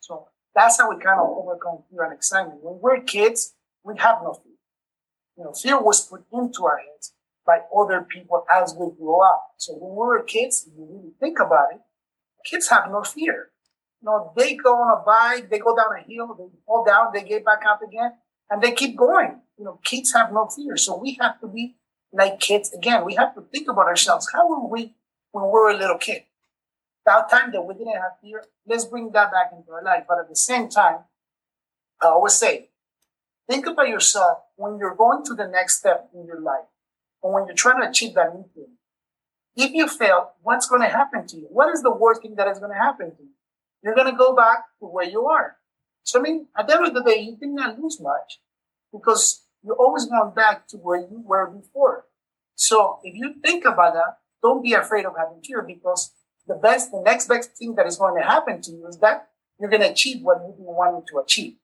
So 0.00 0.28
that's 0.54 0.78
how 0.78 0.90
we 0.90 1.02
kind 1.02 1.20
of 1.20 1.28
overcome 1.28 1.82
fear 1.90 2.04
and 2.04 2.12
excitement. 2.12 2.60
When 2.62 2.80
we're 2.80 3.00
kids, 3.00 3.54
we 3.82 3.94
have 3.98 4.18
no 4.22 4.34
fear. 4.34 4.52
You 5.36 5.44
know, 5.44 5.52
fear 5.52 5.82
was 5.82 6.06
put 6.06 6.24
into 6.32 6.64
our 6.64 6.78
heads 6.78 7.12
by 7.46 7.60
other 7.76 8.02
people 8.02 8.44
as 8.52 8.74
we 8.78 8.86
grow 8.96 9.20
up. 9.20 9.50
So 9.58 9.74
when 9.74 9.92
we 9.92 10.06
were 10.06 10.22
kids, 10.22 10.66
if 10.66 10.78
you 10.78 10.86
really 10.88 11.12
think 11.20 11.40
about 11.40 11.72
it, 11.72 11.80
kids 12.44 12.68
have 12.68 12.90
no 12.90 13.02
fear. 13.02 13.50
You 14.00 14.06
know, 14.06 14.32
they 14.36 14.54
go 14.54 14.74
on 14.74 15.00
a 15.00 15.04
bike, 15.04 15.50
they 15.50 15.58
go 15.58 15.74
down 15.74 15.86
a 15.98 16.02
hill, 16.02 16.34
they 16.38 16.44
fall 16.66 16.84
down, 16.84 17.08
they 17.12 17.22
get 17.22 17.44
back 17.44 17.62
up 17.66 17.82
again, 17.82 18.12
and 18.50 18.62
they 18.62 18.72
keep 18.72 18.96
going. 18.96 19.40
You 19.58 19.64
know, 19.64 19.80
kids 19.84 20.12
have 20.12 20.32
no 20.32 20.46
fear. 20.46 20.76
So 20.76 20.96
we 20.96 21.16
have 21.20 21.40
to 21.40 21.48
be 21.48 21.76
like 22.12 22.38
kids 22.38 22.72
again. 22.72 23.04
We 23.04 23.14
have 23.14 23.34
to 23.34 23.42
think 23.42 23.68
about 23.68 23.86
ourselves. 23.86 24.28
How 24.32 24.48
were 24.48 24.68
we 24.68 24.94
when 25.32 25.44
we 25.44 25.50
were 25.50 25.70
a 25.70 25.76
little 25.76 25.98
kid? 25.98 26.24
That 27.06 27.30
time 27.30 27.52
that 27.52 27.62
we 27.62 27.74
didn't 27.74 27.94
have 27.94 28.18
fear, 28.22 28.44
let's 28.66 28.84
bring 28.84 29.10
that 29.12 29.30
back 29.30 29.50
into 29.56 29.72
our 29.72 29.82
life. 29.82 30.04
But 30.08 30.18
at 30.20 30.28
the 30.28 30.36
same 30.36 30.68
time, 30.68 31.00
I 32.02 32.06
always 32.06 32.34
say, 32.34 32.70
think 33.48 33.66
about 33.66 33.88
yourself 33.88 34.38
when 34.56 34.78
you're 34.78 34.94
going 34.94 35.24
to 35.26 35.34
the 35.34 35.46
next 35.46 35.78
step 35.78 36.10
in 36.14 36.26
your 36.26 36.40
life, 36.40 36.66
or 37.22 37.34
when 37.34 37.46
you're 37.46 37.56
trying 37.56 37.80
to 37.82 37.88
achieve 37.88 38.14
that 38.14 38.34
new 38.34 38.48
thing. 38.54 38.72
If 39.56 39.72
you 39.72 39.86
fail, 39.86 40.32
what's 40.42 40.68
going 40.68 40.82
to 40.82 40.88
happen 40.88 41.26
to 41.28 41.36
you? 41.36 41.46
What 41.50 41.72
is 41.72 41.82
the 41.82 41.94
worst 41.94 42.22
thing 42.22 42.34
that 42.36 42.48
is 42.48 42.58
going 42.58 42.72
to 42.72 42.78
happen 42.78 43.14
to 43.16 43.22
you? 43.22 43.30
You're 43.82 43.94
going 43.94 44.10
to 44.10 44.16
go 44.16 44.34
back 44.34 44.64
to 44.80 44.86
where 44.86 45.08
you 45.08 45.26
are. 45.26 45.56
So, 46.02 46.18
I 46.18 46.22
mean, 46.22 46.48
at 46.56 46.66
the 46.66 46.74
end 46.74 46.86
of 46.86 46.94
the 46.94 47.02
day, 47.02 47.20
you 47.20 47.36
did 47.36 47.50
not 47.50 47.78
lose 47.78 48.00
much 48.00 48.40
because 48.92 49.42
you're 49.62 49.76
always 49.76 50.06
going 50.06 50.34
back 50.34 50.66
to 50.68 50.76
where 50.76 50.98
you 50.98 51.22
were 51.24 51.46
before. 51.46 52.06
So, 52.56 52.98
if 53.02 53.14
you 53.14 53.34
think 53.44 53.64
about 53.64 53.94
that, 53.94 54.18
don't 54.42 54.62
be 54.62 54.74
afraid 54.74 55.06
of 55.06 55.14
having 55.16 55.40
fear 55.42 55.62
because 55.62 56.12
the 56.46 56.54
best, 56.54 56.90
the 56.90 57.02
next 57.04 57.28
best 57.28 57.56
thing 57.56 57.74
that 57.76 57.86
is 57.86 57.96
going 57.96 58.20
to 58.20 58.26
happen 58.26 58.60
to 58.62 58.70
you 58.70 58.86
is 58.86 58.98
that 58.98 59.28
you're 59.58 59.70
going 59.70 59.82
to 59.82 59.90
achieve 59.90 60.22
what 60.22 60.38
you've 60.46 60.56
been 60.56 60.66
wanting 60.66 61.02
to 61.08 61.18
achieve. 61.18 61.54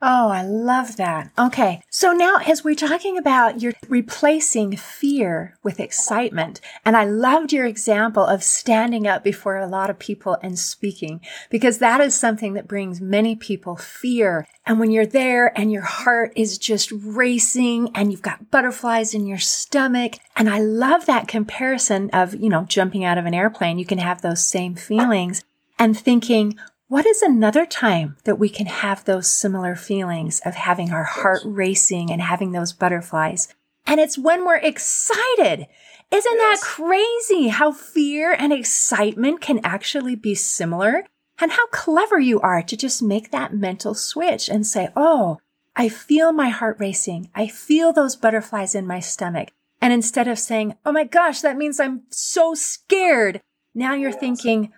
Oh, 0.00 0.28
I 0.28 0.42
love 0.42 0.96
that. 0.96 1.32
Okay. 1.36 1.82
So 1.90 2.12
now 2.12 2.36
as 2.46 2.62
we're 2.62 2.76
talking 2.76 3.18
about 3.18 3.60
you're 3.60 3.72
replacing 3.88 4.76
fear 4.76 5.58
with 5.64 5.80
excitement, 5.80 6.60
and 6.84 6.96
I 6.96 7.04
loved 7.04 7.52
your 7.52 7.66
example 7.66 8.24
of 8.24 8.44
standing 8.44 9.08
up 9.08 9.24
before 9.24 9.56
a 9.56 9.66
lot 9.66 9.90
of 9.90 9.98
people 9.98 10.38
and 10.40 10.56
speaking, 10.56 11.20
because 11.50 11.78
that 11.78 12.00
is 12.00 12.14
something 12.14 12.52
that 12.52 12.68
brings 12.68 13.00
many 13.00 13.34
people 13.34 13.74
fear. 13.74 14.46
And 14.64 14.78
when 14.78 14.92
you're 14.92 15.04
there 15.04 15.52
and 15.58 15.72
your 15.72 15.82
heart 15.82 16.32
is 16.36 16.58
just 16.58 16.92
racing 16.92 17.90
and 17.96 18.12
you've 18.12 18.22
got 18.22 18.52
butterflies 18.52 19.14
in 19.14 19.26
your 19.26 19.38
stomach, 19.38 20.18
and 20.36 20.48
I 20.48 20.60
love 20.60 21.06
that 21.06 21.26
comparison 21.26 22.08
of, 22.10 22.36
you 22.36 22.48
know, 22.48 22.64
jumping 22.68 23.02
out 23.02 23.18
of 23.18 23.26
an 23.26 23.34
airplane, 23.34 23.80
you 23.80 23.86
can 23.86 23.98
have 23.98 24.22
those 24.22 24.44
same 24.44 24.76
feelings 24.76 25.42
and 25.76 25.98
thinking, 25.98 26.56
what 26.88 27.04
is 27.06 27.20
another 27.20 27.66
time 27.66 28.16
that 28.24 28.38
we 28.38 28.48
can 28.48 28.66
have 28.66 29.04
those 29.04 29.28
similar 29.28 29.76
feelings 29.76 30.40
of 30.46 30.54
having 30.54 30.90
our 30.90 31.04
heart 31.04 31.42
racing 31.44 32.10
and 32.10 32.22
having 32.22 32.52
those 32.52 32.72
butterflies? 32.72 33.54
And 33.86 34.00
it's 34.00 34.18
when 34.18 34.46
we're 34.46 34.56
excited. 34.56 35.66
Isn't 36.10 36.36
yes. 36.36 36.60
that 36.60 36.66
crazy 36.66 37.48
how 37.48 37.72
fear 37.72 38.32
and 38.32 38.54
excitement 38.54 39.42
can 39.42 39.60
actually 39.62 40.16
be 40.16 40.34
similar? 40.34 41.04
And 41.38 41.52
how 41.52 41.66
clever 41.68 42.18
you 42.18 42.40
are 42.40 42.62
to 42.62 42.76
just 42.76 43.02
make 43.02 43.30
that 43.30 43.54
mental 43.54 43.94
switch 43.94 44.48
and 44.48 44.66
say, 44.66 44.88
Oh, 44.96 45.38
I 45.76 45.90
feel 45.90 46.32
my 46.32 46.48
heart 46.48 46.78
racing. 46.80 47.28
I 47.34 47.46
feel 47.48 47.92
those 47.92 48.16
butterflies 48.16 48.74
in 48.74 48.86
my 48.86 48.98
stomach. 48.98 49.50
And 49.80 49.92
instead 49.92 50.26
of 50.26 50.38
saying, 50.38 50.74
Oh 50.86 50.92
my 50.92 51.04
gosh, 51.04 51.42
that 51.42 51.58
means 51.58 51.78
I'm 51.78 52.04
so 52.08 52.54
scared. 52.54 53.42
Now 53.74 53.94
you're 53.94 54.10
yes. 54.10 54.20
thinking, 54.20 54.72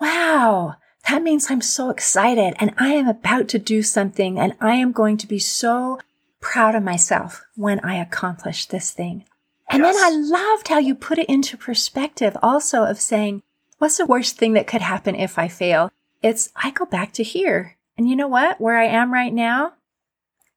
wow, 0.00 0.76
that 1.08 1.22
means 1.22 1.50
I'm 1.50 1.60
so 1.60 1.90
excited 1.90 2.54
and 2.58 2.72
I 2.78 2.92
am 2.92 3.08
about 3.08 3.48
to 3.48 3.58
do 3.58 3.82
something 3.82 4.38
and 4.38 4.54
I 4.60 4.74
am 4.76 4.92
going 4.92 5.16
to 5.18 5.26
be 5.26 5.38
so 5.38 5.98
proud 6.40 6.74
of 6.74 6.82
myself 6.82 7.44
when 7.56 7.80
I 7.80 7.96
accomplish 7.96 8.66
this 8.66 8.90
thing. 8.90 9.24
And 9.68 9.82
yes. 9.82 9.94
then 9.94 10.04
I 10.04 10.16
loved 10.16 10.68
how 10.68 10.78
you 10.78 10.94
put 10.94 11.18
it 11.18 11.28
into 11.28 11.56
perspective 11.56 12.36
also 12.42 12.84
of 12.84 13.00
saying, 13.00 13.42
what's 13.78 13.98
the 13.98 14.06
worst 14.06 14.36
thing 14.36 14.52
that 14.54 14.66
could 14.66 14.82
happen 14.82 15.14
if 15.14 15.38
I 15.38 15.48
fail? 15.48 15.90
It's 16.22 16.50
I 16.56 16.70
go 16.70 16.84
back 16.84 17.12
to 17.14 17.22
here. 17.22 17.76
And 17.96 18.08
you 18.08 18.16
know 18.16 18.28
what? 18.28 18.60
Where 18.60 18.76
I 18.76 18.86
am 18.86 19.12
right 19.12 19.32
now 19.32 19.74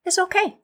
is 0.05 0.17
okay. 0.17 0.57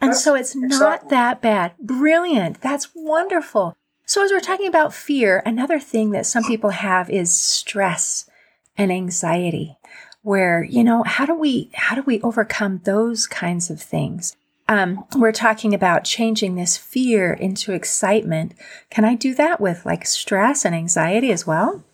And 0.00 0.16
so 0.16 0.34
it's 0.34 0.56
not 0.56 1.10
that 1.10 1.40
bad. 1.40 1.76
Brilliant. 1.78 2.60
That's 2.60 2.88
wonderful. 2.94 3.76
So 4.04 4.24
as 4.24 4.32
we're 4.32 4.40
talking 4.40 4.66
about 4.66 4.92
fear, 4.92 5.42
another 5.46 5.78
thing 5.78 6.10
that 6.10 6.26
some 6.26 6.42
people 6.42 6.70
have 6.70 7.08
is 7.08 7.34
stress 7.34 8.28
and 8.76 8.92
anxiety 8.92 9.76
where, 10.22 10.62
you 10.62 10.84
know, 10.84 11.02
how 11.02 11.26
do 11.26 11.34
we, 11.34 11.70
how 11.74 11.96
do 11.96 12.02
we 12.02 12.20
overcome 12.22 12.80
those 12.84 13.26
kinds 13.26 13.70
of 13.70 13.82
things? 13.82 14.36
Um, 14.68 15.04
we're 15.16 15.32
talking 15.32 15.74
about 15.74 16.04
changing 16.04 16.54
this 16.54 16.76
fear 16.76 17.32
into 17.32 17.72
excitement. 17.72 18.54
Can 18.90 19.04
I 19.04 19.14
do 19.14 19.34
that 19.34 19.60
with 19.60 19.84
like 19.84 20.06
stress 20.06 20.64
and 20.64 20.74
anxiety 20.74 21.32
as 21.32 21.46
well? 21.46 21.84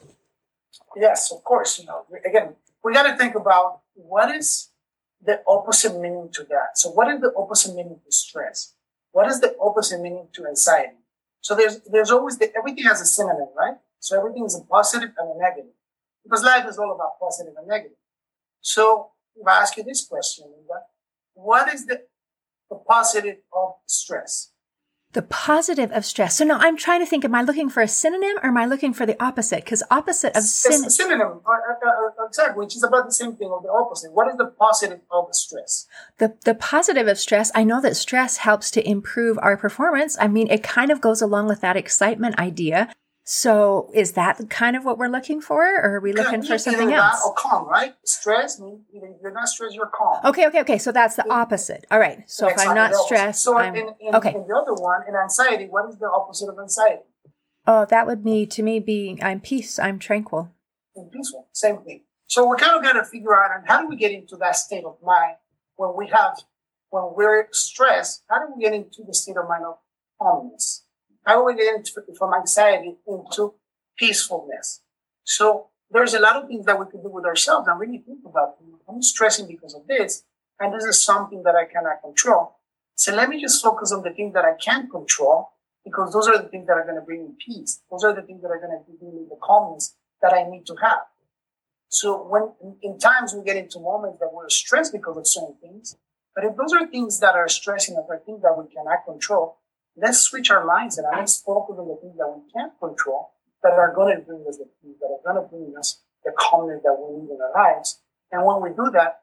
Yes, 0.96 1.32
of 1.32 1.42
course. 1.44 1.78
You 1.78 1.86
know, 1.86 2.04
again, 2.24 2.54
we 2.84 2.92
got 2.92 3.04
to 3.04 3.16
think 3.16 3.34
about 3.34 3.80
what 3.94 4.34
is 4.34 4.68
the 5.24 5.42
opposite 5.48 5.98
meaning 5.98 6.28
to 6.34 6.44
that. 6.44 6.76
So, 6.78 6.90
what 6.90 7.08
is 7.08 7.20
the 7.20 7.32
opposite 7.36 7.74
meaning 7.74 8.00
to 8.04 8.12
stress? 8.12 8.74
What 9.12 9.26
is 9.28 9.40
the 9.40 9.56
opposite 9.60 10.00
meaning 10.00 10.28
to 10.34 10.46
anxiety? 10.46 10.98
So, 11.40 11.54
there's 11.54 11.80
there's 11.90 12.10
always 12.10 12.38
the, 12.38 12.54
everything 12.56 12.84
has 12.84 13.00
a 13.00 13.06
synonym, 13.06 13.48
right? 13.56 13.74
So, 13.98 14.18
everything 14.18 14.44
is 14.44 14.54
a 14.54 14.60
positive 14.60 15.10
and 15.18 15.30
a 15.34 15.38
negative 15.38 15.72
because 16.28 16.44
life 16.44 16.66
is 16.68 16.78
all 16.78 16.92
about 16.92 17.18
positive 17.20 17.54
and 17.56 17.66
negative. 17.66 17.96
So 18.60 19.12
if 19.36 19.46
I 19.46 19.60
ask 19.60 19.76
you 19.76 19.84
this 19.84 20.06
question, 20.06 20.46
what 21.34 21.72
is 21.72 21.86
the, 21.86 22.02
the 22.68 22.76
positive 22.76 23.36
of 23.52 23.74
stress? 23.86 24.52
The 25.12 25.22
positive 25.22 25.90
of 25.92 26.04
stress. 26.04 26.36
So 26.36 26.44
now 26.44 26.58
I'm 26.60 26.76
trying 26.76 27.00
to 27.00 27.06
think, 27.06 27.24
am 27.24 27.34
I 27.34 27.40
looking 27.40 27.70
for 27.70 27.80
a 27.80 27.88
synonym 27.88 28.36
or 28.42 28.48
am 28.48 28.58
I 28.58 28.66
looking 28.66 28.92
for 28.92 29.06
the 29.06 29.20
opposite? 29.24 29.64
Because 29.64 29.82
opposite 29.90 30.36
of 30.36 30.42
syn- 30.42 30.90
synonym, 30.90 31.40
uh, 31.46 31.50
uh, 31.50 31.88
uh, 31.88 32.26
exactly, 32.26 32.58
which 32.62 32.76
is 32.76 32.82
about 32.82 33.06
the 33.06 33.12
same 33.12 33.34
thing 33.34 33.48
or 33.48 33.62
the 33.62 33.70
opposite. 33.70 34.12
What 34.12 34.28
is 34.28 34.36
the 34.36 34.48
positive 34.48 35.00
of 35.10 35.28
stress? 35.32 35.86
The, 36.18 36.36
the 36.44 36.54
positive 36.54 37.08
of 37.08 37.18
stress, 37.18 37.50
I 37.54 37.64
know 37.64 37.80
that 37.80 37.96
stress 37.96 38.38
helps 38.38 38.70
to 38.72 38.86
improve 38.86 39.38
our 39.38 39.56
performance. 39.56 40.18
I 40.20 40.28
mean, 40.28 40.50
it 40.50 40.62
kind 40.62 40.90
of 40.90 41.00
goes 41.00 41.22
along 41.22 41.48
with 41.48 41.62
that 41.62 41.76
excitement 41.76 42.38
idea 42.38 42.94
so 43.30 43.90
is 43.92 44.12
that 44.12 44.48
kind 44.48 44.74
of 44.74 44.86
what 44.86 44.96
we're 44.96 45.10
looking 45.10 45.42
for, 45.42 45.62
or 45.62 45.96
are 45.96 46.00
we 46.00 46.14
looking 46.14 46.40
for 46.40 46.56
something 46.56 46.94
else? 46.94 47.20
Or 47.26 47.34
calm, 47.34 47.68
right? 47.68 47.94
Stress 48.02 48.58
means 48.58 48.80
you're 48.90 49.30
not 49.30 49.48
stressed, 49.48 49.74
you're 49.74 49.90
calm. 49.94 50.24
Okay, 50.24 50.46
okay, 50.46 50.62
okay. 50.62 50.78
So 50.78 50.92
that's 50.92 51.16
the 51.16 51.30
opposite. 51.30 51.84
All 51.90 51.98
right. 51.98 52.24
So 52.24 52.48
if 52.48 52.58
I'm 52.58 52.74
not 52.74 52.94
stressed, 52.94 53.42
so 53.42 53.58
I'm 53.58 53.76
in, 53.76 53.90
in, 54.00 54.14
okay. 54.14 54.30
In 54.30 54.46
the 54.48 54.56
other 54.56 54.72
one, 54.72 55.02
in 55.06 55.14
anxiety, 55.14 55.66
what 55.66 55.90
is 55.90 55.98
the 55.98 56.08
opposite 56.08 56.48
of 56.48 56.58
anxiety? 56.58 57.02
Oh, 57.66 57.84
that 57.84 58.06
would 58.06 58.24
be 58.24 58.46
to 58.46 58.62
me 58.62 58.80
being 58.80 59.22
I'm 59.22 59.40
peace, 59.40 59.78
I'm 59.78 59.98
tranquil. 59.98 60.50
And 60.96 61.12
peaceful, 61.12 61.48
same 61.52 61.82
thing. 61.82 62.04
So 62.28 62.48
we're 62.48 62.56
kind 62.56 62.78
of 62.78 62.82
got 62.82 62.94
to 62.94 63.04
figure 63.04 63.36
out 63.36 63.50
and 63.54 63.68
how 63.68 63.82
do 63.82 63.88
we 63.88 63.96
get 63.96 64.10
into 64.10 64.36
that 64.36 64.56
state 64.56 64.86
of 64.86 64.96
mind 65.04 65.36
when 65.76 65.90
we 65.94 66.06
have 66.08 66.38
when 66.88 67.12
we're 67.14 67.48
stressed? 67.52 68.22
How 68.30 68.38
do 68.38 68.54
we 68.56 68.62
get 68.62 68.72
into 68.72 69.04
the 69.06 69.12
state 69.12 69.36
of 69.36 69.46
mind 69.46 69.64
of 69.66 69.74
calmness? 70.18 70.86
How 71.28 71.44
we 71.44 71.54
get 71.54 71.86
from 72.16 72.32
anxiety 72.32 72.96
into 73.06 73.52
peacefulness. 73.98 74.80
So 75.24 75.66
there's 75.90 76.14
a 76.14 76.20
lot 76.20 76.36
of 76.36 76.48
things 76.48 76.64
that 76.64 76.80
we 76.80 76.86
can 76.90 77.02
do 77.02 77.10
with 77.10 77.26
ourselves 77.26 77.68
and 77.68 77.78
really 77.78 77.98
think 77.98 78.20
about. 78.24 78.56
I'm 78.88 79.02
stressing 79.02 79.46
because 79.46 79.74
of 79.74 79.86
this, 79.86 80.24
and 80.58 80.72
this 80.72 80.84
is 80.84 81.04
something 81.04 81.42
that 81.42 81.54
I 81.54 81.66
cannot 81.66 82.00
control. 82.00 82.56
So 82.94 83.14
let 83.14 83.28
me 83.28 83.38
just 83.40 83.62
focus 83.62 83.92
on 83.92 84.02
the 84.02 84.10
things 84.10 84.32
that 84.32 84.46
I 84.46 84.54
can 84.54 84.88
control 84.88 85.50
because 85.84 86.14
those 86.14 86.28
are 86.28 86.38
the 86.42 86.48
things 86.48 86.66
that 86.66 86.78
are 86.78 86.84
going 86.84 86.96
to 86.96 87.02
bring 87.02 87.24
me 87.24 87.34
peace. 87.44 87.82
Those 87.90 88.04
are 88.04 88.14
the 88.14 88.22
things 88.22 88.40
that 88.40 88.48
are 88.48 88.58
going 88.58 88.72
to 88.72 88.92
give 88.92 89.12
me 89.12 89.26
the 89.28 89.36
calmness 89.42 89.96
that 90.22 90.32
I 90.32 90.48
need 90.48 90.64
to 90.66 90.76
have. 90.82 91.00
So 91.90 92.26
when 92.26 92.52
in 92.82 92.98
times 92.98 93.34
we 93.34 93.44
get 93.44 93.56
into 93.56 93.80
moments 93.80 94.18
that 94.20 94.30
we're 94.32 94.48
stressed 94.48 94.92
because 94.94 95.18
of 95.18 95.26
certain 95.26 95.56
things, 95.60 95.96
but 96.34 96.44
if 96.44 96.56
those 96.56 96.72
are 96.72 96.86
things 96.86 97.20
that 97.20 97.34
are 97.34 97.48
stressing 97.48 97.96
us, 97.96 98.04
are 98.08 98.18
things 98.18 98.40
that 98.42 98.56
we 98.58 98.64
cannot 98.74 99.04
control, 99.06 99.57
let's 100.00 100.20
switch 100.20 100.50
our 100.50 100.64
minds 100.64 100.98
and 100.98 101.06
let's 101.14 101.40
focus 101.40 101.76
on 101.78 101.88
the 101.88 101.96
things 102.00 102.16
that 102.18 102.28
we 102.28 102.50
can't 102.52 102.72
control 102.78 103.32
that 103.62 103.72
are 103.72 103.92
going 103.94 104.16
to 104.16 104.22
bring 104.22 104.44
us 104.48 104.58
the 104.58 104.68
peace, 104.82 104.96
that 105.00 105.06
are 105.06 105.32
going 105.32 105.42
to 105.42 105.48
bring 105.48 105.74
us 105.76 106.00
the 106.24 106.32
calmness 106.38 106.80
that 106.84 106.96
we 106.98 107.20
need 107.20 107.30
in 107.30 107.38
our 107.40 107.52
lives. 107.54 108.00
And 108.30 108.44
when 108.44 108.62
we 108.62 108.70
do 108.70 108.90
that, 108.92 109.22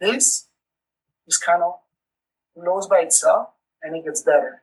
this 0.00 0.48
is 1.26 1.36
kind 1.36 1.62
of 1.62 1.74
blows 2.56 2.86
by 2.86 3.00
itself 3.00 3.48
and 3.82 3.96
it 3.96 4.04
gets 4.04 4.22
better. 4.22 4.62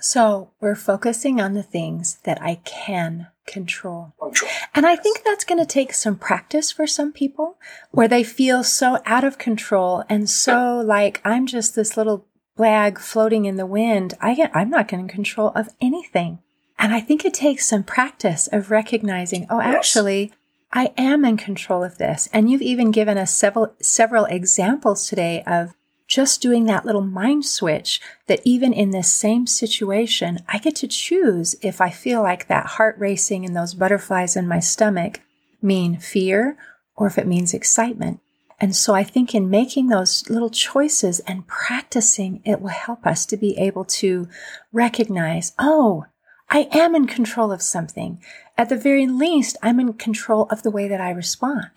So 0.00 0.50
we're 0.60 0.74
focusing 0.74 1.40
on 1.40 1.54
the 1.54 1.62
things 1.62 2.18
that 2.24 2.40
I 2.42 2.56
can 2.56 3.28
control. 3.46 4.12
control. 4.20 4.50
And 4.74 4.86
I 4.86 4.96
think 4.96 5.22
that's 5.24 5.44
going 5.44 5.60
to 5.60 5.66
take 5.66 5.94
some 5.94 6.16
practice 6.16 6.70
for 6.70 6.86
some 6.86 7.12
people 7.12 7.58
where 7.90 8.08
they 8.08 8.24
feel 8.24 8.64
so 8.64 8.98
out 9.06 9.24
of 9.24 9.38
control 9.38 10.04
and 10.08 10.28
so 10.28 10.82
like 10.84 11.20
I'm 11.24 11.46
just 11.46 11.74
this 11.74 11.96
little 11.96 12.26
flag 12.56 12.98
floating 12.98 13.44
in 13.44 13.56
the 13.56 13.66
wind, 13.66 14.14
I 14.20 14.34
get, 14.34 14.50
I'm 14.54 14.70
not 14.70 14.92
in 14.92 15.08
control 15.08 15.52
of 15.54 15.68
anything. 15.80 16.38
And 16.78 16.92
I 16.92 17.00
think 17.00 17.24
it 17.24 17.34
takes 17.34 17.66
some 17.66 17.82
practice 17.82 18.48
of 18.48 18.70
recognizing, 18.70 19.46
oh, 19.48 19.60
yes. 19.60 19.74
actually, 19.74 20.32
I 20.72 20.92
am 20.96 21.24
in 21.24 21.36
control 21.36 21.84
of 21.84 21.98
this. 21.98 22.28
And 22.32 22.50
you've 22.50 22.62
even 22.62 22.90
given 22.90 23.16
us 23.16 23.32
several, 23.32 23.72
several 23.80 24.24
examples 24.26 25.08
today 25.08 25.42
of 25.46 25.74
just 26.06 26.42
doing 26.42 26.64
that 26.66 26.84
little 26.84 27.04
mind 27.04 27.46
switch 27.46 28.00
that 28.26 28.40
even 28.44 28.72
in 28.72 28.90
this 28.90 29.12
same 29.12 29.46
situation, 29.46 30.38
I 30.48 30.58
get 30.58 30.76
to 30.76 30.88
choose 30.88 31.56
if 31.62 31.80
I 31.80 31.90
feel 31.90 32.22
like 32.22 32.48
that 32.48 32.66
heart 32.66 32.96
racing 32.98 33.44
and 33.44 33.56
those 33.56 33.74
butterflies 33.74 34.36
in 34.36 34.46
my 34.46 34.60
stomach 34.60 35.20
mean 35.62 35.98
fear 35.98 36.56
or 36.96 37.06
if 37.06 37.18
it 37.18 37.26
means 37.26 37.54
excitement. 37.54 38.20
And 38.60 38.74
so 38.74 38.94
I 38.94 39.02
think 39.02 39.34
in 39.34 39.50
making 39.50 39.88
those 39.88 40.28
little 40.30 40.50
choices 40.50 41.20
and 41.20 41.46
practicing, 41.46 42.40
it 42.44 42.60
will 42.60 42.68
help 42.68 43.06
us 43.06 43.26
to 43.26 43.36
be 43.36 43.56
able 43.58 43.84
to 43.86 44.28
recognize, 44.72 45.52
oh, 45.58 46.06
I 46.48 46.68
am 46.72 46.94
in 46.94 47.06
control 47.06 47.50
of 47.50 47.62
something. 47.62 48.22
At 48.56 48.68
the 48.68 48.76
very 48.76 49.06
least, 49.06 49.56
I'm 49.62 49.80
in 49.80 49.94
control 49.94 50.46
of 50.50 50.62
the 50.62 50.70
way 50.70 50.86
that 50.88 51.00
I 51.00 51.10
respond. 51.10 51.70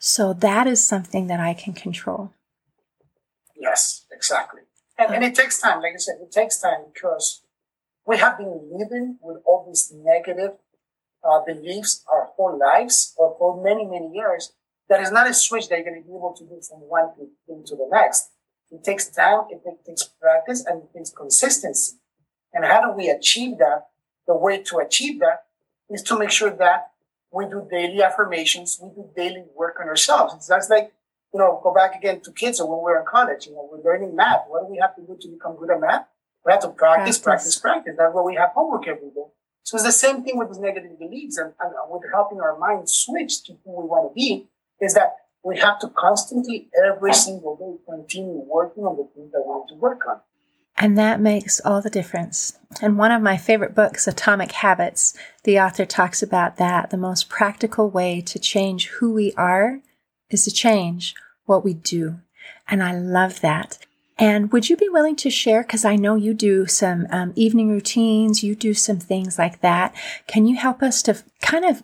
So 0.00 0.32
that 0.32 0.66
is 0.66 0.82
something 0.82 1.28
that 1.28 1.40
I 1.40 1.54
can 1.54 1.72
control. 1.72 2.32
Yes, 3.56 4.06
exactly. 4.10 4.62
And, 4.98 5.14
and 5.14 5.24
it 5.24 5.34
takes 5.34 5.60
time. 5.60 5.80
Like 5.82 5.94
I 5.94 5.98
said, 5.98 6.16
it 6.20 6.32
takes 6.32 6.60
time 6.60 6.84
because 6.92 7.42
we 8.06 8.18
have 8.18 8.38
been 8.38 8.70
living 8.72 9.18
with 9.22 9.38
all 9.44 9.64
these 9.66 9.92
negative 9.94 10.52
uh, 11.22 11.40
beliefs 11.46 12.04
our 12.12 12.30
whole 12.36 12.58
lives 12.58 13.14
or 13.16 13.36
for 13.38 13.62
many, 13.62 13.86
many 13.86 14.12
years 14.14 14.52
that 14.94 15.02
is 15.02 15.10
not 15.10 15.28
a 15.28 15.34
switch 15.34 15.68
that 15.68 15.76
you're 15.76 15.84
going 15.84 16.00
to 16.00 16.06
be 16.06 16.14
able 16.14 16.34
to 16.38 16.44
do 16.44 16.60
from 16.68 16.78
one 16.78 17.10
thing 17.16 17.64
to 17.66 17.74
the 17.74 17.88
next. 17.90 18.30
It 18.70 18.84
takes 18.84 19.08
time, 19.08 19.40
it 19.50 19.60
takes 19.84 20.04
practice, 20.04 20.64
and 20.64 20.82
it 20.84 20.96
takes 20.96 21.10
consistency. 21.10 21.96
And 22.52 22.64
how 22.64 22.80
do 22.80 22.92
we 22.96 23.08
achieve 23.08 23.58
that? 23.58 23.88
The 24.28 24.36
way 24.36 24.62
to 24.62 24.78
achieve 24.78 25.18
that 25.18 25.46
is 25.90 26.02
to 26.04 26.18
make 26.18 26.30
sure 26.30 26.50
that 26.50 26.92
we 27.32 27.46
do 27.46 27.66
daily 27.68 28.02
affirmations, 28.02 28.78
we 28.80 28.90
do 28.90 29.10
daily 29.16 29.44
work 29.56 29.78
on 29.80 29.88
ourselves. 29.88 30.34
It's 30.34 30.48
just 30.48 30.70
like, 30.70 30.92
you 31.32 31.40
know, 31.40 31.60
go 31.62 31.74
back 31.74 31.96
again 31.96 32.20
to 32.20 32.30
kids 32.30 32.60
or 32.60 32.70
when 32.70 32.80
we're 32.82 33.00
in 33.00 33.06
college, 33.06 33.46
you 33.46 33.52
know, 33.52 33.68
we're 33.70 33.82
learning 33.82 34.14
math. 34.14 34.44
What 34.46 34.62
do 34.62 34.66
we 34.70 34.78
have 34.78 34.94
to 34.94 35.02
do 35.02 35.16
to 35.20 35.28
become 35.28 35.56
good 35.56 35.70
at 35.70 35.80
math? 35.80 36.06
We 36.46 36.52
have 36.52 36.62
to 36.62 36.68
practice, 36.68 37.18
practice, 37.18 37.58
practice. 37.58 37.58
practice. 37.58 37.94
That's 37.98 38.14
why 38.14 38.22
we 38.22 38.36
have 38.36 38.50
homework 38.50 38.86
every 38.86 39.08
day. 39.08 39.26
So 39.64 39.76
it's 39.76 39.84
the 39.84 39.92
same 39.92 40.22
thing 40.22 40.38
with 40.38 40.48
these 40.48 40.58
negative 40.58 40.98
beliefs 40.98 41.38
and, 41.38 41.52
and 41.58 41.72
with 41.88 42.02
helping 42.12 42.40
our 42.40 42.56
mind 42.56 42.88
switch 42.88 43.42
to 43.44 43.54
who 43.64 43.80
we 43.80 43.88
want 43.88 44.10
to 44.10 44.14
be 44.14 44.48
is 44.80 44.94
that 44.94 45.16
we 45.42 45.58
have 45.58 45.78
to 45.80 45.88
constantly, 45.88 46.68
every 46.86 47.12
single 47.12 47.56
day, 47.56 47.92
continue 47.92 48.42
working 48.46 48.84
on 48.84 48.96
the 48.96 49.08
things 49.14 49.30
that 49.32 49.44
we 49.46 49.54
need 49.54 49.68
to 49.68 49.74
work 49.74 50.06
on. 50.08 50.20
And 50.76 50.98
that 50.98 51.20
makes 51.20 51.60
all 51.60 51.80
the 51.80 51.90
difference. 51.90 52.58
And 52.82 52.98
one 52.98 53.12
of 53.12 53.22
my 53.22 53.36
favorite 53.36 53.74
books, 53.74 54.08
Atomic 54.08 54.52
Habits, 54.52 55.16
the 55.44 55.60
author 55.60 55.84
talks 55.84 56.22
about 56.22 56.56
that. 56.56 56.90
The 56.90 56.96
most 56.96 57.28
practical 57.28 57.88
way 57.88 58.20
to 58.22 58.38
change 58.38 58.88
who 58.88 59.12
we 59.12 59.32
are 59.34 59.80
is 60.30 60.44
to 60.44 60.50
change 60.50 61.14
what 61.44 61.64
we 61.64 61.74
do. 61.74 62.20
And 62.66 62.82
I 62.82 62.92
love 62.92 63.40
that. 63.42 63.78
And 64.18 64.52
would 64.52 64.68
you 64.68 64.76
be 64.76 64.88
willing 64.88 65.16
to 65.16 65.30
share? 65.30 65.62
Because 65.62 65.84
I 65.84 65.96
know 65.96 66.14
you 66.14 66.34
do 66.34 66.66
some 66.66 67.06
um, 67.10 67.32
evening 67.36 67.68
routines, 67.68 68.42
you 68.42 68.54
do 68.54 68.74
some 68.74 68.98
things 68.98 69.38
like 69.38 69.60
that. 69.60 69.94
Can 70.26 70.46
you 70.46 70.56
help 70.56 70.82
us 70.82 71.02
to 71.02 71.22
kind 71.40 71.64
of 71.64 71.82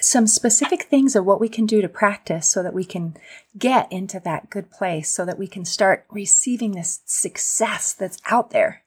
some 0.00 0.26
specific 0.26 0.82
things 0.82 1.16
of 1.16 1.24
what 1.24 1.40
we 1.40 1.48
can 1.48 1.64
do 1.64 1.80
to 1.80 1.88
practice 1.88 2.48
so 2.48 2.62
that 2.62 2.74
we 2.74 2.84
can 2.84 3.16
get 3.56 3.90
into 3.90 4.20
that 4.20 4.50
good 4.50 4.70
place 4.70 5.10
so 5.10 5.24
that 5.24 5.38
we 5.38 5.46
can 5.46 5.64
start 5.64 6.04
receiving 6.10 6.72
this 6.72 7.00
success 7.06 7.94
that's 7.94 8.18
out 8.26 8.50
there. 8.50 8.82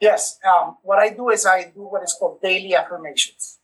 Yes. 0.00 0.38
Um, 0.44 0.76
what 0.82 0.98
I 0.98 1.10
do 1.10 1.30
is 1.30 1.46
I 1.46 1.64
do 1.64 1.82
what 1.82 2.02
is 2.02 2.14
called 2.18 2.40
daily 2.42 2.74
affirmations. 2.74 3.58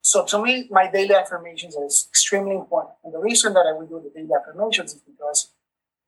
So 0.00 0.24
to 0.26 0.42
me, 0.42 0.68
my 0.70 0.90
daily 0.90 1.14
affirmations 1.14 1.76
is 1.76 2.08
extremely 2.10 2.56
important. 2.56 2.94
And 3.04 3.14
the 3.14 3.20
reason 3.20 3.54
that 3.54 3.66
I 3.66 3.78
would 3.78 3.88
do 3.88 4.02
the 4.02 4.10
daily 4.10 4.32
affirmations 4.34 4.94
is 4.94 5.00
because 5.00 5.52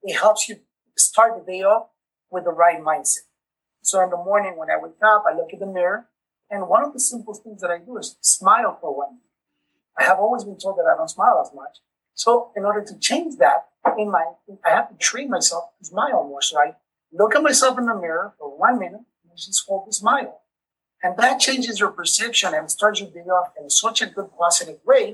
it 0.02 0.14
helps 0.18 0.48
you 0.48 0.56
start 0.98 1.34
the 1.38 1.52
day 1.52 1.62
off 1.62 1.86
with 2.30 2.44
the 2.44 2.50
right 2.50 2.82
mindset. 2.82 3.28
So 3.82 4.02
in 4.02 4.10
the 4.10 4.16
morning 4.16 4.56
when 4.56 4.70
I 4.70 4.76
wake 4.76 5.00
up, 5.02 5.24
I 5.30 5.36
look 5.36 5.52
in 5.52 5.60
the 5.60 5.66
mirror 5.66 6.08
and 6.50 6.68
one 6.68 6.84
of 6.84 6.92
the 6.92 7.00
simplest 7.00 7.44
things 7.44 7.60
that 7.60 7.70
I 7.70 7.78
do 7.78 7.96
is 7.96 8.16
smile 8.20 8.76
for 8.80 8.96
one 8.96 9.18
I 9.98 10.04
have 10.04 10.18
always 10.18 10.44
been 10.44 10.58
told 10.58 10.76
that 10.78 10.90
I 10.92 10.96
don't 10.96 11.08
smile 11.08 11.40
as 11.44 11.54
much. 11.54 11.78
So 12.14 12.50
in 12.56 12.64
order 12.64 12.84
to 12.84 12.98
change 12.98 13.36
that 13.38 13.68
in 13.98 14.10
my, 14.10 14.24
I 14.64 14.70
have 14.70 14.88
to 14.90 14.96
train 14.96 15.30
myself 15.30 15.64
to 15.78 15.84
smile 15.84 16.24
more. 16.24 16.42
So 16.42 16.58
I 16.58 16.74
look 17.12 17.34
at 17.34 17.42
myself 17.42 17.78
in 17.78 17.86
the 17.86 17.94
mirror 17.94 18.34
for 18.38 18.56
one 18.56 18.78
minute 18.78 19.02
and 19.28 19.36
just 19.36 19.64
hold 19.66 19.88
the 19.88 19.92
smile. 19.92 20.40
And 21.02 21.16
that 21.18 21.38
changes 21.38 21.78
your 21.78 21.90
perception 21.90 22.54
and 22.54 22.70
starts 22.70 23.00
your 23.00 23.10
day 23.10 23.20
off 23.20 23.52
in 23.60 23.68
such 23.68 24.00
a 24.00 24.06
good 24.06 24.30
positive 24.38 24.78
way. 24.86 25.12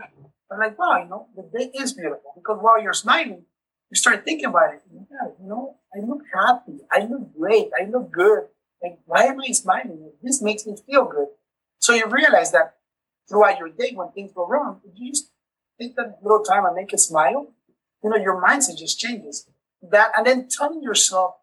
I'm 0.53 0.59
like, 0.59 0.79
wow, 0.79 1.03
you 1.03 1.09
know, 1.09 1.27
the 1.35 1.43
day 1.43 1.71
is 1.75 1.93
beautiful 1.93 2.33
because 2.37 2.59
while 2.61 2.81
you're 2.81 2.93
smiling, 2.93 3.45
you 3.91 3.97
start 3.97 4.25
thinking 4.25 4.47
about 4.47 4.75
it. 4.75 4.83
Yeah, 4.93 5.31
you 5.41 5.49
know, 5.49 5.77
I 5.95 6.01
look 6.01 6.23
happy. 6.33 6.81
I 6.93 7.01
look 7.01 7.37
great. 7.37 7.71
I 7.79 7.87
look 7.87 8.13
good. 8.13 8.45
Like, 8.83 9.01
why 9.05 9.25
am 9.25 9.41
I 9.41 9.51
smiling? 9.53 10.13
This 10.23 10.41
makes 10.41 10.67
me 10.67 10.77
feel 10.87 11.05
good. 11.05 11.29
So 11.81 11.93
you 11.95 12.07
realize 12.07 12.53
that 12.53 12.77
throughout 13.29 13.59
your 13.59 13.69
day 13.69 13.93
when 13.95 14.11
things 14.13 14.33
go 14.35 14.47
wrong, 14.47 14.81
if 14.85 14.93
you 14.97 15.11
just 15.11 15.31
take 15.81 15.97
that 15.97 16.19
little 16.23 16.43
time 16.43 16.65
and 16.65 16.75
make 16.75 16.93
a 16.93 16.99
smile, 16.99 17.53
you 18.03 18.11
know, 18.11 18.17
your 18.17 18.43
mindset 18.43 18.79
just 18.79 18.99
changes. 18.99 19.47
That 19.83 20.13
and 20.17 20.27
then 20.27 20.49
telling 20.49 20.83
yourself 20.83 21.35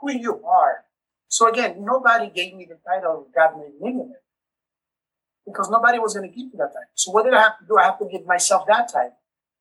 who 0.00 0.12
you 0.12 0.44
are. 0.44 0.84
So 1.28 1.48
again, 1.48 1.84
nobody 1.84 2.30
gave 2.30 2.54
me 2.54 2.66
the 2.68 2.78
title 2.86 3.26
of 3.26 3.34
God 3.34 3.58
made 3.58 3.80
millionaire 3.80 4.20
because 5.46 5.68
nobody 5.70 5.98
was 5.98 6.14
going 6.14 6.30
to 6.30 6.34
give 6.34 6.46
me 6.46 6.52
that 6.58 6.72
title. 6.72 6.94
So 6.94 7.10
what 7.10 7.24
did 7.24 7.34
I 7.34 7.42
have 7.42 7.58
to 7.58 7.66
do? 7.66 7.76
I 7.76 7.84
have 7.84 7.98
to 7.98 8.06
give 8.06 8.26
myself 8.26 8.66
that 8.68 8.92
title. 8.92 9.16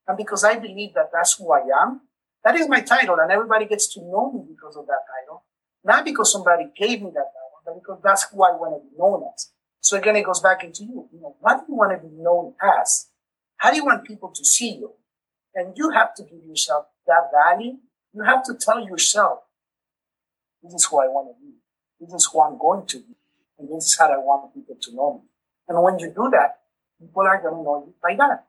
And 0.08 0.18
because 0.18 0.44
I 0.44 0.58
believe 0.58 0.94
that 0.94 1.10
that's 1.14 1.38
who 1.38 1.52
I 1.52 1.62
am, 1.82 2.02
that 2.44 2.56
is 2.56 2.68
my 2.68 2.82
title, 2.82 3.18
and 3.20 3.32
everybody 3.32 3.66
gets 3.66 3.94
to 3.94 4.02
know 4.02 4.32
me 4.32 4.44
because 4.48 4.76
of 4.76 4.86
that 4.88 5.00
title. 5.08 5.44
Not 5.84 6.04
because 6.04 6.32
somebody 6.32 6.66
gave 6.76 7.02
me 7.02 7.10
that 7.14 7.32
title, 7.32 7.62
but 7.66 7.76
because 7.76 8.02
that's 8.04 8.30
who 8.30 8.44
I 8.44 8.52
want 8.52 8.76
to 8.76 8.90
be 8.90 8.96
known 8.98 9.24
as. 9.34 9.52
So 9.84 9.98
again, 9.98 10.16
it 10.16 10.26
goes 10.26 10.40
back 10.40 10.64
into 10.64 10.84
you. 10.86 11.10
You 11.12 11.20
know, 11.20 11.36
what 11.42 11.60
do 11.60 11.66
you 11.68 11.76
want 11.76 11.92
to 11.92 12.08
be 12.08 12.16
known 12.16 12.54
as? 12.80 13.08
How 13.58 13.70
do 13.70 13.76
you 13.76 13.84
want 13.84 14.06
people 14.06 14.30
to 14.30 14.46
see 14.46 14.76
you? 14.76 14.94
And 15.56 15.74
you 15.76 15.90
have 15.90 16.16
to 16.16 16.24
give 16.24 16.44
yourself 16.46 16.86
that 17.06 17.30
value. 17.34 17.78
You 18.14 18.24
have 18.24 18.44
to 18.46 18.54
tell 18.56 18.84
yourself, 18.84 19.40
this 20.64 20.74
is 20.74 20.86
who 20.86 21.02
I 21.02 21.08
want 21.08 21.36
to 21.36 21.46
be. 21.46 21.56
This 22.00 22.14
is 22.14 22.30
who 22.32 22.42
I'm 22.42 22.58
going 22.58 22.86
to 22.88 22.98
be. 22.98 23.16
And 23.60 23.68
this 23.68 23.88
is 23.88 23.98
how 24.00 24.08
I 24.08 24.18
want 24.18 24.54
people 24.54 24.78
to 24.82 24.96
know 24.96 25.16
me. 25.16 25.30
And 25.68 25.84
when 25.84 26.00
you 26.00 26.08
do 26.08 26.30
that, 26.32 26.60
people 27.00 27.24
are 27.24 27.42
going 27.42 27.56
to 27.56 27.62
know 27.62 27.84
you 27.86 27.94
by 28.02 28.16
that. 28.16 28.46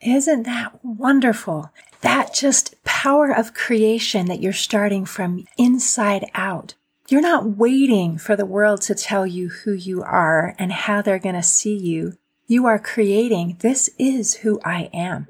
Isn't 0.00 0.42
that 0.42 0.84
wonderful? 0.84 1.72
That 2.02 2.34
just 2.34 2.82
power 2.84 3.32
of 3.32 3.54
creation 3.54 4.26
that 4.26 4.40
you're 4.40 4.52
starting 4.52 5.06
from 5.06 5.46
inside 5.56 6.26
out. 6.34 6.74
You're 7.08 7.22
not 7.22 7.56
waiting 7.56 8.18
for 8.18 8.36
the 8.36 8.44
world 8.44 8.82
to 8.82 8.94
tell 8.94 9.26
you 9.26 9.48
who 9.48 9.72
you 9.72 10.02
are 10.02 10.54
and 10.58 10.70
how 10.70 11.00
they're 11.00 11.18
going 11.18 11.34
to 11.34 11.42
see 11.42 11.74
you. 11.74 12.18
You 12.46 12.66
are 12.66 12.78
creating, 12.78 13.56
this 13.60 13.88
is 13.98 14.36
who 14.36 14.60
I 14.62 14.90
am. 14.92 15.26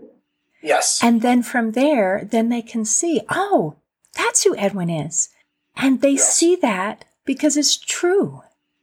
Yes. 0.60 0.98
And 1.02 1.22
then 1.22 1.44
from 1.44 1.72
there, 1.72 2.26
then 2.28 2.48
they 2.48 2.62
can 2.62 2.84
see, 2.84 3.20
oh, 3.30 3.76
that's 4.16 4.42
who 4.42 4.56
Edwin 4.56 4.90
is. 4.90 5.28
And 5.76 6.00
they 6.00 6.12
yes. 6.12 6.34
see 6.34 6.56
that 6.56 7.04
because 7.24 7.56
it's 7.56 7.76
true 7.76 8.42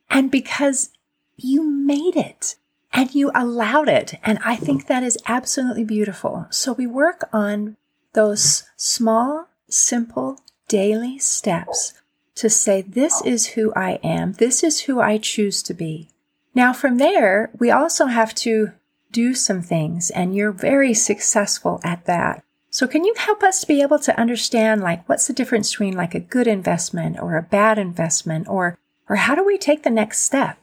and 0.09 0.31
because 0.31 0.91
you 1.35 1.63
made 1.63 2.15
it 2.15 2.55
and 2.93 3.13
you 3.13 3.29
allowed 3.35 3.89
it. 3.89 4.17
And 4.23 4.39
I 4.45 4.55
think 4.55 4.87
that 4.87 5.03
is 5.03 5.17
absolutely 5.27 5.83
beautiful. 5.83 6.47
So 6.49 6.71
we 6.71 6.87
work 6.87 7.27
on 7.33 7.75
those 8.13 8.63
small, 8.77 9.49
simple, 9.67 10.39
daily 10.69 11.19
steps 11.19 11.93
to 12.35 12.49
say, 12.49 12.81
this 12.81 13.21
is 13.23 13.47
who 13.47 13.73
I 13.75 13.99
am. 14.03 14.33
This 14.33 14.63
is 14.63 14.81
who 14.81 14.99
I 14.99 15.17
choose 15.17 15.63
to 15.63 15.73
be. 15.73 16.09
Now 16.53 16.73
from 16.73 16.97
there, 16.97 17.49
we 17.57 17.71
also 17.71 18.05
have 18.05 18.33
to 18.35 18.71
do 19.11 19.33
some 19.33 19.61
things 19.61 20.09
and 20.11 20.35
you're 20.35 20.51
very 20.51 20.93
successful 20.93 21.79
at 21.83 22.05
that. 22.05 22.43
So 22.69 22.87
can 22.87 23.05
you 23.05 23.13
help 23.17 23.41
us 23.41 23.61
to 23.61 23.67
be 23.67 23.81
able 23.81 23.99
to 23.99 24.19
understand 24.19 24.81
like 24.81 25.07
what's 25.07 25.27
the 25.27 25.33
difference 25.33 25.71
between 25.71 25.95
like 25.95 26.13
a 26.13 26.19
good 26.19 26.47
investment 26.47 27.17
or 27.21 27.37
a 27.37 27.41
bad 27.41 27.77
investment 27.77 28.47
or 28.49 28.77
or 29.07 29.17
how 29.17 29.35
do 29.35 29.45
we 29.45 29.57
take 29.57 29.83
the 29.83 29.89
next 29.89 30.21
step? 30.23 30.57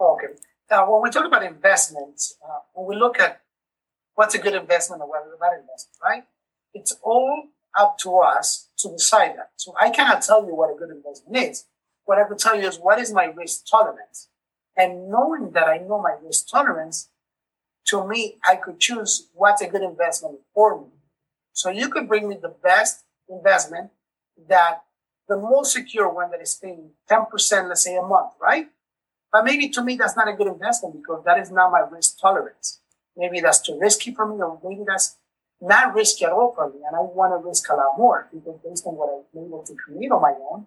Okay. 0.00 0.28
Now, 0.70 0.90
when 0.90 1.02
we 1.02 1.10
talk 1.10 1.26
about 1.26 1.42
investments, 1.44 2.36
uh, 2.42 2.60
when 2.72 2.88
we 2.88 2.96
look 2.96 3.20
at 3.20 3.42
what's 4.14 4.34
a 4.34 4.38
good 4.38 4.54
investment 4.54 5.02
or 5.02 5.08
what's 5.08 5.26
a 5.26 5.38
bad 5.38 5.60
investment, 5.60 5.98
right? 6.02 6.24
It's 6.72 6.96
all 7.02 7.48
up 7.78 7.98
to 7.98 8.18
us 8.18 8.68
to 8.82 8.90
decide 8.90 9.36
that. 9.36 9.50
So 9.56 9.74
I 9.80 9.90
cannot 9.90 10.22
tell 10.22 10.44
you 10.44 10.54
what 10.54 10.74
a 10.74 10.78
good 10.78 10.90
investment 10.90 11.36
is. 11.36 11.66
What 12.04 12.18
I 12.18 12.24
can 12.24 12.36
tell 12.38 12.60
you 12.60 12.66
is 12.66 12.78
what 12.78 12.98
is 12.98 13.12
my 13.12 13.24
risk 13.24 13.66
tolerance. 13.70 14.28
And 14.76 15.10
knowing 15.10 15.50
that 15.52 15.68
I 15.68 15.78
know 15.78 16.00
my 16.00 16.16
risk 16.22 16.48
tolerance, 16.48 17.08
to 17.86 18.06
me, 18.06 18.38
I 18.46 18.56
could 18.56 18.78
choose 18.78 19.28
what's 19.34 19.62
a 19.62 19.68
good 19.68 19.82
investment 19.82 20.38
for 20.54 20.80
me. 20.80 20.88
So 21.52 21.70
you 21.70 21.88
could 21.88 22.08
bring 22.08 22.28
me 22.28 22.38
the 22.40 22.54
best 22.62 23.04
investment 23.28 23.90
that 24.48 24.82
the 25.28 25.36
most 25.36 25.72
secure 25.72 26.08
one 26.08 26.30
that 26.30 26.40
is 26.40 26.54
paying 26.54 26.90
10%, 27.10 27.68
let's 27.68 27.84
say 27.84 27.96
a 27.96 28.02
month, 28.02 28.32
right? 28.40 28.68
But 29.32 29.44
maybe 29.44 29.68
to 29.70 29.82
me, 29.82 29.96
that's 29.96 30.16
not 30.16 30.28
a 30.28 30.32
good 30.32 30.48
investment 30.48 30.94
because 30.94 31.24
that 31.24 31.38
is 31.38 31.50
not 31.50 31.70
my 31.70 31.80
risk 31.80 32.18
tolerance. 32.18 32.80
Maybe 33.16 33.40
that's 33.40 33.60
too 33.60 33.78
risky 33.78 34.14
for 34.14 34.26
me, 34.26 34.42
or 34.42 34.58
maybe 34.64 34.82
that's 34.86 35.16
not 35.60 35.94
risky 35.94 36.24
at 36.24 36.32
all 36.32 36.52
for 36.54 36.70
me. 36.70 36.80
And 36.86 36.96
I 36.96 37.00
want 37.00 37.32
to 37.32 37.46
risk 37.46 37.68
a 37.68 37.74
lot 37.74 37.98
more 37.98 38.28
because 38.32 38.58
based 38.64 38.86
on 38.86 38.94
what 38.96 39.08
I'm 39.34 39.44
able 39.44 39.62
to 39.64 39.74
create 39.74 40.10
on 40.10 40.22
my 40.22 40.34
own, 40.50 40.66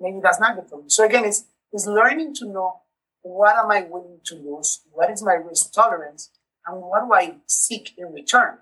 maybe 0.00 0.20
that's 0.22 0.40
not 0.40 0.56
good 0.56 0.68
for 0.68 0.78
me. 0.78 0.84
So 0.88 1.04
again, 1.04 1.24
it's, 1.24 1.44
it's 1.72 1.86
learning 1.86 2.34
to 2.36 2.46
know 2.46 2.80
what 3.22 3.56
am 3.56 3.70
I 3.70 3.82
willing 3.88 4.18
to 4.24 4.34
lose? 4.34 4.82
What 4.90 5.10
is 5.10 5.22
my 5.22 5.34
risk 5.34 5.72
tolerance? 5.72 6.30
And 6.66 6.80
what 6.80 7.06
do 7.06 7.14
I 7.14 7.36
seek 7.46 7.94
in 7.96 8.12
return? 8.12 8.58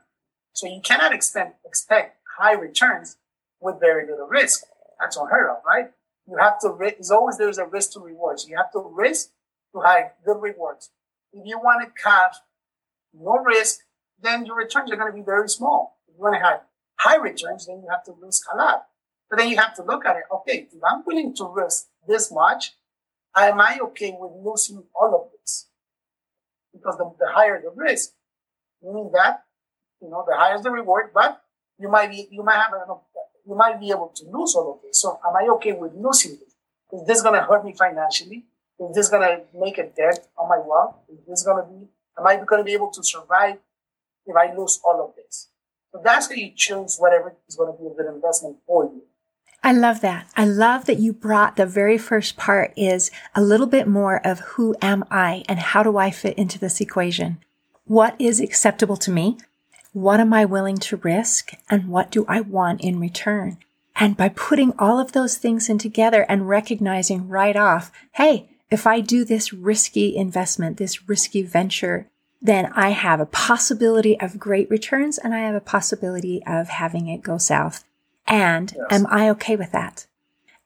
So 0.53 0.67
you 0.67 0.81
cannot 0.83 1.15
expect, 1.15 1.65
expect 1.65 2.19
high 2.39 2.53
returns 2.53 3.17
with 3.61 3.81
very 3.81 4.07
little 4.07 4.27
risk. 4.27 4.65
That's 4.99 5.17
unheard 5.17 5.51
of, 5.51 5.57
right? 5.67 5.91
You 6.27 6.37
have 6.39 6.61
to, 6.61 6.77
there's 6.79 7.11
always, 7.11 7.39
there's 7.39 7.59
a 7.59 7.67
risk 7.67 7.93
to 7.93 8.01
reward. 8.01 8.41
So 8.41 8.49
you 8.49 8.57
have 8.57 8.73
to 8.73 8.83
risk 8.95 9.31
to 9.73 9.81
have 9.81 10.13
good 10.25 10.41
rewards. 10.41 10.91
If 11.33 11.47
you 11.47 11.59
want 11.59 11.83
to 11.83 12.09
have 12.09 12.37
no 13.15 13.39
risk, 13.39 13.81
then 14.23 14.47
your 14.47 14.57
returns 14.57 14.91
are 14.91 14.97
going 14.97 15.11
to 15.11 15.17
be 15.17 15.25
very 15.25 15.49
small. 15.49 15.99
If 16.09 16.15
you 16.17 16.23
want 16.23 16.35
to 16.37 16.41
have 16.41 16.61
high 16.97 17.17
returns, 17.17 17.67
then 17.67 17.83
you 17.83 17.89
have 17.91 18.05
to 18.05 18.13
risk 18.21 18.43
a 18.53 18.57
lot. 18.57 18.87
But 19.29 19.39
then 19.39 19.49
you 19.49 19.57
have 19.57 19.75
to 19.77 19.83
look 19.83 20.05
at 20.05 20.17
it. 20.17 20.25
Okay, 20.33 20.69
if 20.73 20.83
I'm 20.85 21.03
willing 21.07 21.35
to 21.37 21.45
risk 21.47 21.87
this 22.07 22.33
much, 22.33 22.75
am 23.37 23.61
I 23.61 23.79
okay 23.83 24.17
with 24.19 24.33
losing 24.45 24.83
all 24.95 25.15
of 25.15 25.31
this? 25.41 25.69
Because 26.73 26.97
the, 26.99 27.13
the 27.19 27.31
higher 27.33 27.61
the 27.61 27.71
risk, 27.75 28.11
meaning 28.83 29.11
that, 29.15 29.45
you 30.03 30.11
know, 30.11 30.25
the 30.27 30.37
higher 30.37 30.61
the 30.61 30.71
reward, 30.71 31.11
but 31.15 31.43
you 31.79 31.89
might 31.89 32.11
be, 32.11 32.29
you 32.31 32.43
might 32.43 32.57
have, 32.57 32.73
a, 32.73 32.95
you 33.47 33.55
might 33.55 33.81
be 33.81 33.91
able 33.91 34.13
to 34.15 34.25
lose 34.31 34.55
all 34.55 34.75
of 34.75 34.83
this. 34.83 35.01
So 35.01 35.19
am 35.27 35.37
I 35.37 35.49
okay 35.55 35.73
with 35.73 35.93
losing 35.95 36.33
this? 36.33 36.55
Is 36.93 37.07
this 37.07 37.23
going 37.23 37.35
to 37.35 37.47
hurt 37.47 37.65
me 37.65 37.73
financially? 37.73 38.47
Is 38.81 38.95
this 38.97 39.09
going 39.09 39.23
to 39.23 39.43
make 39.59 39.79
a 39.79 39.85
dent 39.85 40.21
on 40.37 40.49
my 40.49 40.59
wealth? 40.59 40.97
Is 41.09 41.19
this 41.27 41.43
going 41.45 41.63
to 41.63 41.71
be, 41.71 41.87
am 42.19 42.27
I 42.27 42.37
going 42.45 42.61
to 42.61 42.65
be 42.65 42.73
able 42.73 42.91
to 42.91 43.03
survive 43.03 43.59
if 44.27 44.37
I 44.37 44.55
lose 44.55 44.81
all 44.85 45.05
of 45.05 45.17
this? 45.17 45.49
So 45.93 46.01
that's 46.05 46.29
how 46.29 46.35
you 46.35 46.53
choose 46.55 46.97
whatever 46.99 47.35
is 47.49 47.57
going 47.57 47.73
to 47.73 47.83
be 47.83 47.89
a 47.89 47.95
good 47.95 48.13
investment 48.15 48.59
for 48.67 48.85
you. 48.85 49.03
I 49.63 49.73
love 49.73 50.01
that. 50.01 50.31
I 50.37 50.47
love 50.47 50.87
that 50.87 50.99
you 50.99 51.13
brought 51.13 51.57
the 51.57 51.67
very 51.67 51.99
first 51.99 52.37
part 52.37 52.73
is 52.77 53.11
a 53.35 53.43
little 53.43 53.67
bit 53.67 53.87
more 53.87 54.25
of 54.27 54.41
who 54.41 54.75
am 54.81 55.05
I 55.11 55.45
and 55.49 55.59
how 55.59 55.83
do 55.83 55.99
I 55.99 56.11
fit 56.11 56.39
into 56.39 56.59
this 56.59 56.81
equation? 56.81 57.39
What 57.85 58.15
is 58.19 58.41
acceptable 58.41 58.97
to 58.99 59.11
me? 59.11 59.37
What 59.93 60.21
am 60.21 60.33
I 60.33 60.45
willing 60.45 60.79
to 60.79 60.97
risk? 60.97 61.53
And 61.69 61.89
what 61.89 62.11
do 62.11 62.25
I 62.27 62.41
want 62.41 62.81
in 62.81 63.01
return? 63.01 63.59
And 63.97 64.17
by 64.17 64.31
putting 64.31 64.73
all 64.79 64.99
of 64.99 65.13
those 65.13 65.37
things 65.37 65.69
in 65.69 65.77
together 65.77 66.25
and 66.29 66.49
recognizing 66.49 67.29
right 67.29 67.57
off, 67.57 67.93
hey, 68.13 68.49
if 68.71 68.87
I 68.87 69.01
do 69.01 69.25
this 69.25 69.53
risky 69.53 70.17
investment, 70.17 70.79
this 70.79 71.09
risky 71.09 71.43
venture, 71.43 72.07
then 72.43 72.73
I 72.75 72.91
have 72.91 73.21
a 73.21 73.27
possibility 73.27 74.19
of 74.19 74.39
great 74.39 74.71
returns 74.71 75.19
and 75.19 75.35
I 75.35 75.41
have 75.41 75.55
a 75.55 75.61
possibility 75.61 76.43
of 76.47 76.69
having 76.69 77.09
it 77.09 77.23
go 77.23 77.39
south. 77.39 77.85
And 78.27 78.73
yes. 78.75 78.87
am 78.91 79.07
I 79.09 79.29
okay 79.31 79.57
with 79.57 79.73
that? 79.73 80.07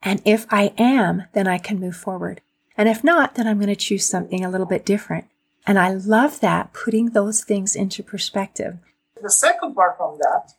And 0.01 0.21
if 0.23 0.45
I 0.51 0.73
am, 0.77 1.23
then 1.33 1.47
I 1.47 1.57
can 1.57 1.79
move 1.79 1.95
forward. 1.95 2.41
And 2.77 2.87
if 2.87 3.03
not, 3.03 3.35
then 3.35 3.47
I'm 3.47 3.57
going 3.57 3.67
to 3.67 3.75
choose 3.75 4.05
something 4.05 4.45
a 4.45 4.49
little 4.49 4.67
bit 4.67 4.85
different. 4.85 5.25
And 5.65 5.79
I 5.79 5.91
love 5.91 6.39
that 6.41 6.73
putting 6.73 7.07
those 7.09 7.43
things 7.43 7.75
into 7.75 8.03
perspective. 8.03 8.77
The 9.21 9.31
second 9.31 9.73
part 9.73 9.97
from 9.97 10.17
that, 10.19 10.51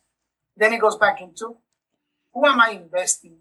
then 0.57 0.73
it 0.73 0.81
goes 0.81 0.97
back 0.97 1.21
into 1.21 1.55
who 2.33 2.45
am 2.45 2.59
I 2.59 2.71
investing 2.71 3.37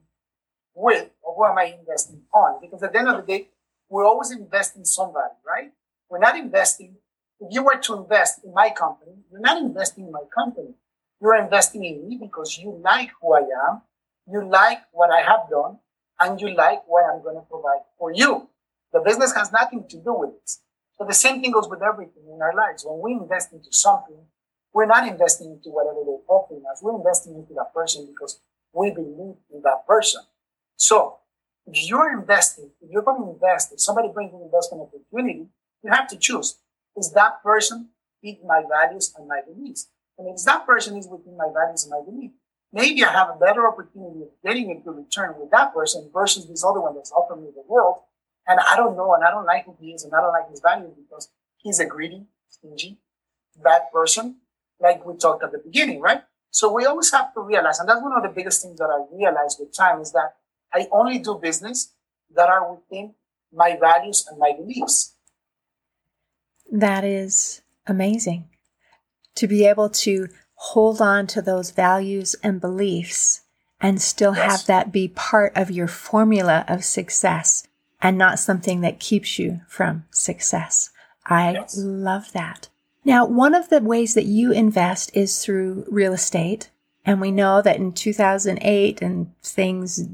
with 0.74 1.10
or 1.22 1.34
who 1.34 1.44
am 1.44 1.58
I 1.58 1.76
investing 1.78 2.22
on? 2.32 2.60
Because 2.60 2.82
at 2.82 2.92
the 2.92 2.98
end 2.98 3.08
of 3.08 3.16
the 3.16 3.22
day, 3.22 3.48
we're 3.88 4.06
always 4.06 4.30
investing 4.30 4.84
somebody, 4.84 5.34
right? 5.44 5.72
We're 6.08 6.18
not 6.18 6.36
investing. 6.36 6.96
If 7.40 7.48
you 7.52 7.62
were 7.62 7.76
to 7.76 7.94
invest 7.94 8.44
in 8.44 8.54
my 8.54 8.70
company, 8.70 9.12
you're 9.30 9.40
not 9.40 9.60
investing 9.60 10.06
in 10.06 10.12
my 10.12 10.24
company. 10.34 10.74
You're 11.20 11.36
investing 11.36 11.84
in 11.84 12.08
me 12.08 12.18
because 12.20 12.58
you 12.58 12.80
like 12.82 13.10
who 13.20 13.34
I 13.34 13.40
am, 13.40 13.82
you 14.30 14.48
like 14.48 14.80
what 14.92 15.10
I 15.10 15.20
have 15.20 15.48
done, 15.50 15.78
and 16.20 16.40
you 16.40 16.54
like 16.54 16.82
what 16.86 17.04
I'm 17.04 17.22
going 17.22 17.36
to 17.36 17.42
provide 17.42 17.84
for 17.98 18.12
you. 18.12 18.48
The 18.92 19.00
business 19.00 19.34
has 19.34 19.52
nothing 19.52 19.86
to 19.88 19.96
do 19.96 20.14
with 20.14 20.30
this. 20.40 20.60
So 20.98 21.04
the 21.04 21.14
same 21.14 21.42
thing 21.42 21.52
goes 21.52 21.68
with 21.68 21.82
everything 21.82 22.22
in 22.32 22.40
our 22.40 22.54
lives. 22.54 22.84
When 22.86 23.00
we 23.02 23.12
invest 23.12 23.52
into 23.52 23.70
something, 23.70 24.16
we're 24.72 24.86
not 24.86 25.06
investing 25.06 25.50
into 25.50 25.70
whatever 25.70 26.00
they're 26.04 26.24
offering 26.28 26.62
us. 26.70 26.82
We're 26.82 26.96
investing 26.96 27.34
into 27.34 27.52
that 27.54 27.74
person 27.74 28.06
because 28.06 28.40
we 28.72 28.90
believe 28.90 29.36
in 29.52 29.62
that 29.62 29.86
person. 29.86 30.22
So 30.76 31.18
if 31.66 31.88
you're 31.88 32.18
investing, 32.18 32.70
if 32.80 32.90
you're 32.90 33.02
going 33.02 33.22
to 33.22 33.30
invest, 33.30 33.72
if 33.72 33.80
somebody 33.80 34.08
brings 34.12 34.32
you 34.32 34.38
an 34.38 34.44
investment 34.44 34.88
opportunity, 34.88 35.48
you 35.82 35.90
have 35.90 36.08
to 36.08 36.16
choose. 36.16 36.58
Is 36.96 37.12
that 37.12 37.42
person 37.42 37.90
fit 38.22 38.38
my 38.44 38.62
values 38.68 39.14
and 39.16 39.28
my 39.28 39.40
beliefs? 39.46 39.88
And 40.18 40.28
if 40.28 40.42
that 40.44 40.66
person 40.66 40.96
is 40.96 41.08
within 41.08 41.36
my 41.36 41.48
values 41.52 41.84
and 41.84 41.90
my 41.90 42.02
beliefs, 42.04 42.34
maybe 42.72 43.04
I 43.04 43.12
have 43.12 43.28
a 43.28 43.38
better 43.38 43.66
opportunity 43.66 44.22
of 44.22 44.28
getting 44.44 44.70
a 44.70 44.80
good 44.80 44.96
return 44.96 45.34
with 45.38 45.50
that 45.50 45.74
person 45.74 46.10
versus 46.12 46.46
this 46.46 46.64
other 46.64 46.80
one 46.80 46.94
that's 46.94 47.12
offering 47.12 47.44
me 47.44 47.50
the 47.54 47.64
world. 47.68 47.98
And 48.48 48.60
I 48.60 48.76
don't 48.76 48.96
know, 48.96 49.12
and 49.14 49.24
I 49.24 49.30
don't 49.30 49.44
like 49.44 49.66
who 49.66 49.76
he 49.80 49.92
is, 49.92 50.04
and 50.04 50.14
I 50.14 50.20
don't 50.20 50.32
like 50.32 50.48
his 50.48 50.60
values 50.60 50.92
because 50.96 51.30
he's 51.58 51.80
a 51.80 51.86
greedy, 51.86 52.26
stingy, 52.48 52.98
bad 53.62 53.82
person, 53.92 54.36
like 54.80 55.04
we 55.04 55.16
talked 55.16 55.42
at 55.42 55.52
the 55.52 55.58
beginning, 55.58 56.00
right? 56.00 56.22
So 56.50 56.72
we 56.72 56.86
always 56.86 57.10
have 57.12 57.34
to 57.34 57.40
realize, 57.40 57.80
and 57.80 57.88
that's 57.88 58.00
one 58.00 58.16
of 58.16 58.22
the 58.22 58.28
biggest 58.28 58.62
things 58.62 58.78
that 58.78 58.88
I 58.88 59.04
realized 59.14 59.58
with 59.58 59.76
time 59.76 60.00
is 60.00 60.12
that 60.12 60.36
I 60.72 60.86
only 60.92 61.18
do 61.18 61.38
business 61.42 61.92
that 62.34 62.48
are 62.48 62.74
within 62.74 63.14
my 63.52 63.76
values 63.78 64.26
and 64.30 64.38
my 64.38 64.52
beliefs. 64.56 65.15
That 66.80 67.04
is 67.04 67.62
amazing. 67.86 68.48
To 69.36 69.46
be 69.46 69.64
able 69.64 69.88
to 69.90 70.28
hold 70.56 71.00
on 71.00 71.26
to 71.28 71.40
those 71.40 71.70
values 71.70 72.36
and 72.42 72.60
beliefs 72.60 73.40
and 73.80 74.00
still 74.00 74.34
Yes. 74.36 74.50
have 74.50 74.66
that 74.66 74.92
be 74.92 75.08
part 75.08 75.56
of 75.56 75.70
your 75.70 75.88
formula 75.88 76.66
of 76.68 76.84
success 76.84 77.66
and 78.02 78.18
not 78.18 78.38
something 78.38 78.82
that 78.82 79.00
keeps 79.00 79.38
you 79.38 79.60
from 79.68 80.04
success. 80.10 80.90
I 81.24 81.52
Yes. 81.52 81.76
love 81.78 82.32
that. 82.32 82.68
Now, 83.06 83.24
one 83.24 83.54
of 83.54 83.70
the 83.70 83.80
ways 83.80 84.12
that 84.12 84.26
you 84.26 84.52
invest 84.52 85.10
is 85.14 85.42
through 85.42 85.86
real 85.90 86.12
estate. 86.12 86.68
And 87.06 87.22
we 87.22 87.30
know 87.30 87.62
that 87.62 87.76
in 87.76 87.92
2008 87.92 89.00
and 89.00 89.32
things 89.42 90.04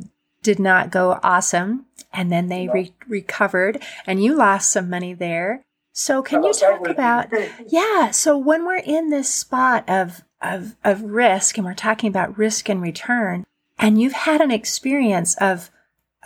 did 0.42 0.60
not 0.60 0.90
go 0.92 1.18
awesome. 1.24 1.86
And 2.12 2.30
then 2.30 2.46
they 2.48 2.68
re- 2.68 2.92
recovered 3.08 3.82
and 4.06 4.22
you 4.22 4.36
lost 4.36 4.70
some 4.70 4.88
money 4.90 5.12
there. 5.14 5.64
So 5.92 6.22
can 6.22 6.42
you 6.42 6.52
talk 6.52 6.88
about, 6.88 7.26
yeah. 7.68 8.10
So 8.10 8.36
when 8.36 8.64
we're 8.64 8.78
in 8.78 9.10
this 9.10 9.32
spot 9.32 9.88
of, 9.88 10.24
of, 10.40 10.76
of 10.82 11.02
risk 11.02 11.58
and 11.58 11.66
we're 11.66 11.74
talking 11.74 12.08
about 12.08 12.36
risk 12.36 12.68
and 12.68 12.80
return 12.80 13.44
and 13.78 14.00
you've 14.00 14.12
had 14.12 14.40
an 14.40 14.50
experience 14.50 15.36
of, 15.36 15.70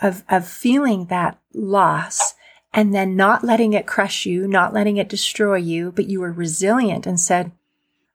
of, 0.01 0.23
of 0.29 0.47
feeling 0.47 1.05
that 1.05 1.37
loss 1.53 2.33
and 2.73 2.93
then 2.93 3.15
not 3.15 3.43
letting 3.43 3.73
it 3.73 3.87
crush 3.87 4.25
you, 4.25 4.47
not 4.47 4.73
letting 4.73 4.97
it 4.97 5.09
destroy 5.09 5.55
you, 5.55 5.91
but 5.91 6.07
you 6.07 6.21
were 6.21 6.31
resilient 6.31 7.05
and 7.05 7.19
said, 7.19 7.51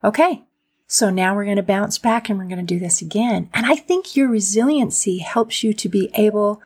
okay, 0.02 0.44
so 0.86 1.10
now 1.10 1.34
we're 1.34 1.44
going 1.44 1.56
to 1.56 1.62
bounce 1.62 1.98
back 1.98 2.28
and 2.28 2.38
we're 2.38 2.44
going 2.44 2.58
to 2.58 2.74
do 2.74 2.78
this 2.78 3.00
again. 3.00 3.48
And 3.54 3.66
I 3.66 3.76
think 3.76 4.14
your 4.14 4.28
resiliency 4.28 5.18
helps 5.18 5.62
you 5.64 5.72
to 5.74 5.88
be 5.88 6.10
able 6.14 6.62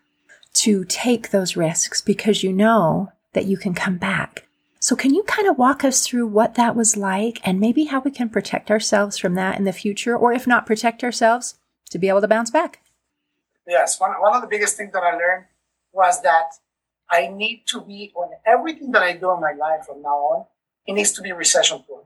to 0.54 0.84
take 0.84 1.30
those 1.30 1.56
risks 1.56 2.00
because 2.00 2.42
you 2.42 2.52
know 2.52 3.12
that 3.34 3.44
you 3.44 3.56
can 3.56 3.72
come 3.72 3.98
back. 3.98 4.45
So 4.86 4.94
can 4.94 5.12
you 5.12 5.24
kind 5.24 5.48
of 5.48 5.58
walk 5.58 5.82
us 5.82 6.06
through 6.06 6.28
what 6.28 6.54
that 6.54 6.76
was 6.76 6.96
like 6.96 7.40
and 7.42 7.58
maybe 7.58 7.86
how 7.86 7.98
we 7.98 8.12
can 8.12 8.28
protect 8.28 8.70
ourselves 8.70 9.18
from 9.18 9.34
that 9.34 9.58
in 9.58 9.64
the 9.64 9.72
future, 9.72 10.16
or 10.16 10.32
if 10.32 10.46
not 10.46 10.64
protect 10.64 11.02
ourselves, 11.02 11.58
to 11.90 11.98
be 11.98 12.08
able 12.08 12.20
to 12.20 12.28
bounce 12.28 12.52
back? 12.52 12.84
Yes, 13.66 13.98
one, 13.98 14.12
one 14.20 14.36
of 14.36 14.42
the 14.42 14.46
biggest 14.46 14.76
things 14.76 14.92
that 14.92 15.02
I 15.02 15.16
learned 15.16 15.46
was 15.92 16.22
that 16.22 16.52
I 17.10 17.26
need 17.26 17.64
to 17.66 17.80
be 17.80 18.12
on 18.14 18.30
everything 18.46 18.92
that 18.92 19.02
I 19.02 19.14
do 19.14 19.32
in 19.32 19.40
my 19.40 19.54
life 19.54 19.86
from 19.86 20.02
now 20.02 20.18
on, 20.18 20.46
it 20.86 20.92
needs 20.92 21.10
to 21.14 21.20
be 21.20 21.32
recession 21.32 21.82
proof. 21.82 22.04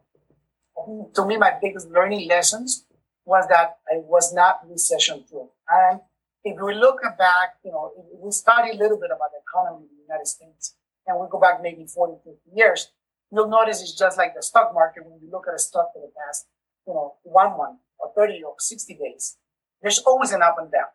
To 1.16 1.26
me, 1.26 1.36
my 1.36 1.52
biggest 1.60 1.90
learning 1.90 2.30
lessons 2.30 2.86
was 3.26 3.46
that 3.48 3.76
I 3.92 3.98
was 3.98 4.32
not 4.32 4.60
recession 4.66 5.24
proof. 5.30 5.50
And 5.68 6.00
if 6.44 6.58
we 6.58 6.74
look 6.76 7.02
back, 7.18 7.56
you 7.62 7.72
know, 7.72 7.92
we 8.22 8.30
study 8.30 8.70
a 8.70 8.74
little 8.74 8.98
bit 8.98 9.10
about 9.14 9.32
the 9.32 9.40
economy 9.46 9.84
in 9.84 9.96
the 9.98 10.02
United 10.08 10.26
States 10.26 10.76
and 11.06 11.18
we 11.20 11.26
go 11.30 11.40
back 11.40 11.62
maybe 11.62 11.86
40, 11.86 12.14
50 12.24 12.38
years, 12.54 12.92
you'll 13.32 13.48
notice 13.48 13.80
it's 13.80 13.96
just 13.96 14.18
like 14.18 14.34
the 14.34 14.42
stock 14.42 14.72
market 14.74 15.04
when 15.04 15.18
you 15.20 15.30
look 15.30 15.46
at 15.48 15.54
a 15.54 15.58
stock 15.58 15.92
for 15.92 16.00
the 16.00 16.12
past, 16.26 16.46
you 16.86 16.94
know, 16.94 17.14
one 17.22 17.56
month 17.56 17.78
or 17.98 18.12
30 18.16 18.42
or 18.44 18.54
60 18.58 18.94
days. 18.94 19.36
There's 19.82 19.98
always 20.00 20.32
an 20.32 20.42
up 20.42 20.56
and 20.58 20.70
down 20.70 20.90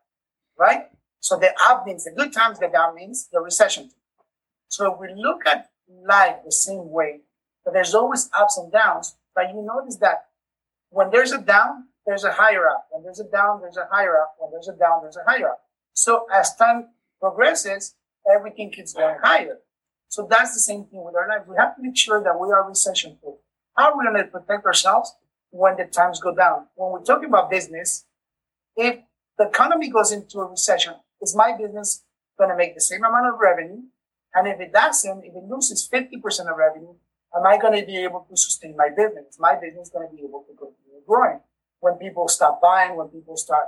right? 0.58 0.86
So 1.20 1.38
the 1.38 1.52
up 1.68 1.86
means 1.86 2.04
the 2.06 2.12
good 2.12 2.34
times, 2.34 2.60
the 2.60 2.68
down 2.68 2.96
means 2.96 3.30
the 3.32 3.40
recession. 3.40 3.92
So 4.68 4.98
we 5.00 5.08
look 5.16 5.46
at 5.46 5.70
life 6.08 6.38
the 6.46 6.52
same 6.52 6.90
way, 6.90 7.22
that 7.66 7.74
there's 7.74 7.94
always 7.94 8.30
ups 8.34 8.58
and 8.58 8.72
downs, 8.72 9.16
but 9.34 9.50
you 9.50 9.62
notice 9.62 9.98
that 9.98 10.26
when 10.90 11.10
there's 11.12 11.32
a 11.32 11.42
down, 11.42 11.86
there's 12.06 12.24
a 12.24 12.32
higher 12.32 12.70
up. 12.70 12.88
When 12.92 13.04
there's 13.04 13.20
a 13.20 13.30
down, 13.30 13.62
there's 13.62 13.78
a 13.78 13.88
higher 13.92 14.18
up. 14.22 14.36
When 14.38 14.52
there's 14.52 14.68
a 14.68 14.74
down, 14.74 15.02
there's 15.02 15.18
a 15.18 15.24
higher 15.30 15.50
up. 15.50 15.62
So 15.94 16.28
as 16.34 16.56
time 16.56 16.90
progresses, 17.20 17.96
everything 18.32 18.72
keeps 18.72 18.94
going 18.94 19.18
higher. 19.22 19.58
So 20.16 20.26
that's 20.32 20.54
the 20.54 20.62
same 20.62 20.86
thing 20.86 21.04
with 21.04 21.14
our 21.14 21.28
life. 21.28 21.46
We 21.46 21.58
have 21.58 21.76
to 21.76 21.82
make 21.82 21.98
sure 21.98 22.24
that 22.24 22.40
we 22.40 22.48
are 22.50 22.66
recession 22.66 23.18
proof. 23.22 23.36
How 23.76 23.92
are 23.92 23.98
we 23.98 24.06
going 24.06 24.16
to 24.16 24.32
protect 24.32 24.66
ourselves 24.66 25.14
when 25.50 25.76
the 25.76 25.84
times 25.84 26.22
go 26.22 26.34
down? 26.34 26.68
When 26.76 26.94
we're 26.94 27.04
talking 27.04 27.28
about 27.28 27.50
business, 27.50 28.06
if 28.78 29.00
the 29.38 29.50
economy 29.50 29.90
goes 29.90 30.14
into 30.14 30.40
a 30.40 30.46
recession, 30.50 30.94
is 31.22 31.36
my 31.36 31.52
business 31.60 32.06
going 32.40 32.50
to 32.50 32.56
make 32.56 32.76
the 32.76 32.80
same 32.80 33.04
amount 33.04 33.28
of 33.28 33.42
revenue? 33.42 33.82
And 34.34 34.48
if 34.48 34.62
it 34.62 34.72
doesn't, 34.72 35.26
if 35.26 35.36
it 35.36 35.44
loses 35.50 35.86
50% 35.92 36.50
of 36.50 36.56
revenue, 36.56 36.96
am 37.36 37.46
I 37.46 37.58
going 37.58 37.78
to 37.78 37.86
be 37.86 37.98
able 37.98 38.26
to 38.30 38.38
sustain 38.38 38.78
my 38.78 38.88
business? 38.96 39.32
Is 39.32 39.38
my 39.38 39.56
business 39.56 39.90
going 39.90 40.08
to 40.08 40.16
be 40.16 40.24
able 40.24 40.46
to 40.48 40.56
continue 40.56 41.04
growing? 41.06 41.42
When 41.82 41.96
people 41.96 42.30
stop 42.30 42.62
buying, 42.62 42.96
when 42.96 43.10
people 43.10 43.36
start 43.36 43.66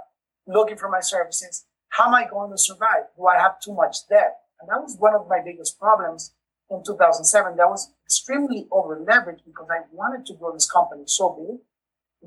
looking 0.48 0.78
for 0.78 0.88
my 0.88 1.02
services, 1.02 1.66
how 1.90 2.08
am 2.08 2.16
I 2.16 2.26
going 2.26 2.52
to 2.52 2.58
survive? 2.58 3.12
Do 3.18 3.28
I 3.28 3.38
have 3.38 3.60
too 3.60 3.74
much 3.74 4.08
debt? 4.08 4.38
And 4.62 4.70
that 4.70 4.82
was 4.82 4.96
one 4.98 5.14
of 5.14 5.28
my 5.28 5.42
biggest 5.44 5.78
problems 5.78 6.34
in 6.70 6.84
2007. 6.86 7.56
That 7.58 7.70
was 7.70 7.94
extremely 8.06 8.68
over 8.72 8.98
leveraged 8.98 9.46
because 9.46 9.68
I 9.72 9.82
wanted 9.92 10.26
to 10.28 10.34
grow 10.36 10.54
this 10.54 10.70
company 10.70 11.04
so 11.06 11.30
big 11.30 11.60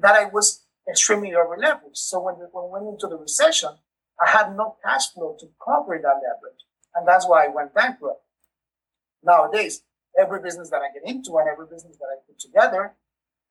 that 0.03 0.15
I 0.15 0.27
was 0.27 0.65
extremely 0.89 1.35
over 1.35 1.57
leveraged. 1.57 1.97
So 1.97 2.21
when, 2.21 2.35
when 2.35 2.65
we 2.65 2.71
went 2.71 2.89
into 2.89 3.07
the 3.07 3.17
recession, 3.17 3.71
I 4.21 4.31
had 4.31 4.57
no 4.57 4.77
cash 4.85 5.13
flow 5.13 5.37
to 5.39 5.47
cover 5.65 5.99
that 5.99 6.21
leverage. 6.23 6.65
And 6.95 7.07
that's 7.07 7.27
why 7.27 7.45
I 7.45 7.49
went 7.49 7.75
bankrupt. 7.75 8.23
Nowadays, 9.23 9.83
every 10.19 10.43
business 10.43 10.71
that 10.71 10.81
I 10.83 10.93
get 10.93 11.09
into 11.09 11.39
and 11.39 11.49
every 11.49 11.67
business 11.67 11.97
that 11.99 12.07
I 12.07 12.17
put 12.27 12.39
together, 12.39 12.95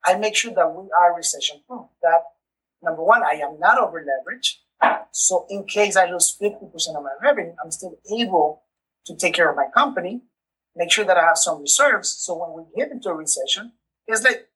I 0.05 0.15
make 0.15 0.35
sure 0.35 0.53
that 0.53 0.73
we 0.73 0.89
are 0.99 1.15
recession 1.15 1.61
proof. 1.67 1.87
That 2.01 2.21
number 2.81 3.03
one, 3.03 3.23
I 3.23 3.39
am 3.41 3.59
not 3.59 3.77
over 3.79 4.03
leveraged. 4.03 4.55
So 5.11 5.45
in 5.49 5.65
case 5.65 5.95
I 5.95 6.09
lose 6.09 6.35
50% 6.41 6.71
of 6.95 7.03
my 7.03 7.09
revenue, 7.21 7.53
I'm 7.63 7.71
still 7.71 7.97
able 8.17 8.63
to 9.05 9.15
take 9.15 9.33
care 9.33 9.49
of 9.49 9.55
my 9.55 9.67
company, 9.73 10.21
make 10.79 10.91
sure 10.91 11.03
that 11.03 11.17
I 11.17 11.23
have 11.23 11.37
some 11.37 11.61
reserves. 11.61 12.09
So 12.09 12.33
when 12.41 12.51
we 12.55 12.63
get 12.81 12.91
into 12.91 13.09
a 13.09 13.13
recession, 13.13 13.73
it's 14.07 14.23
like 14.23 14.47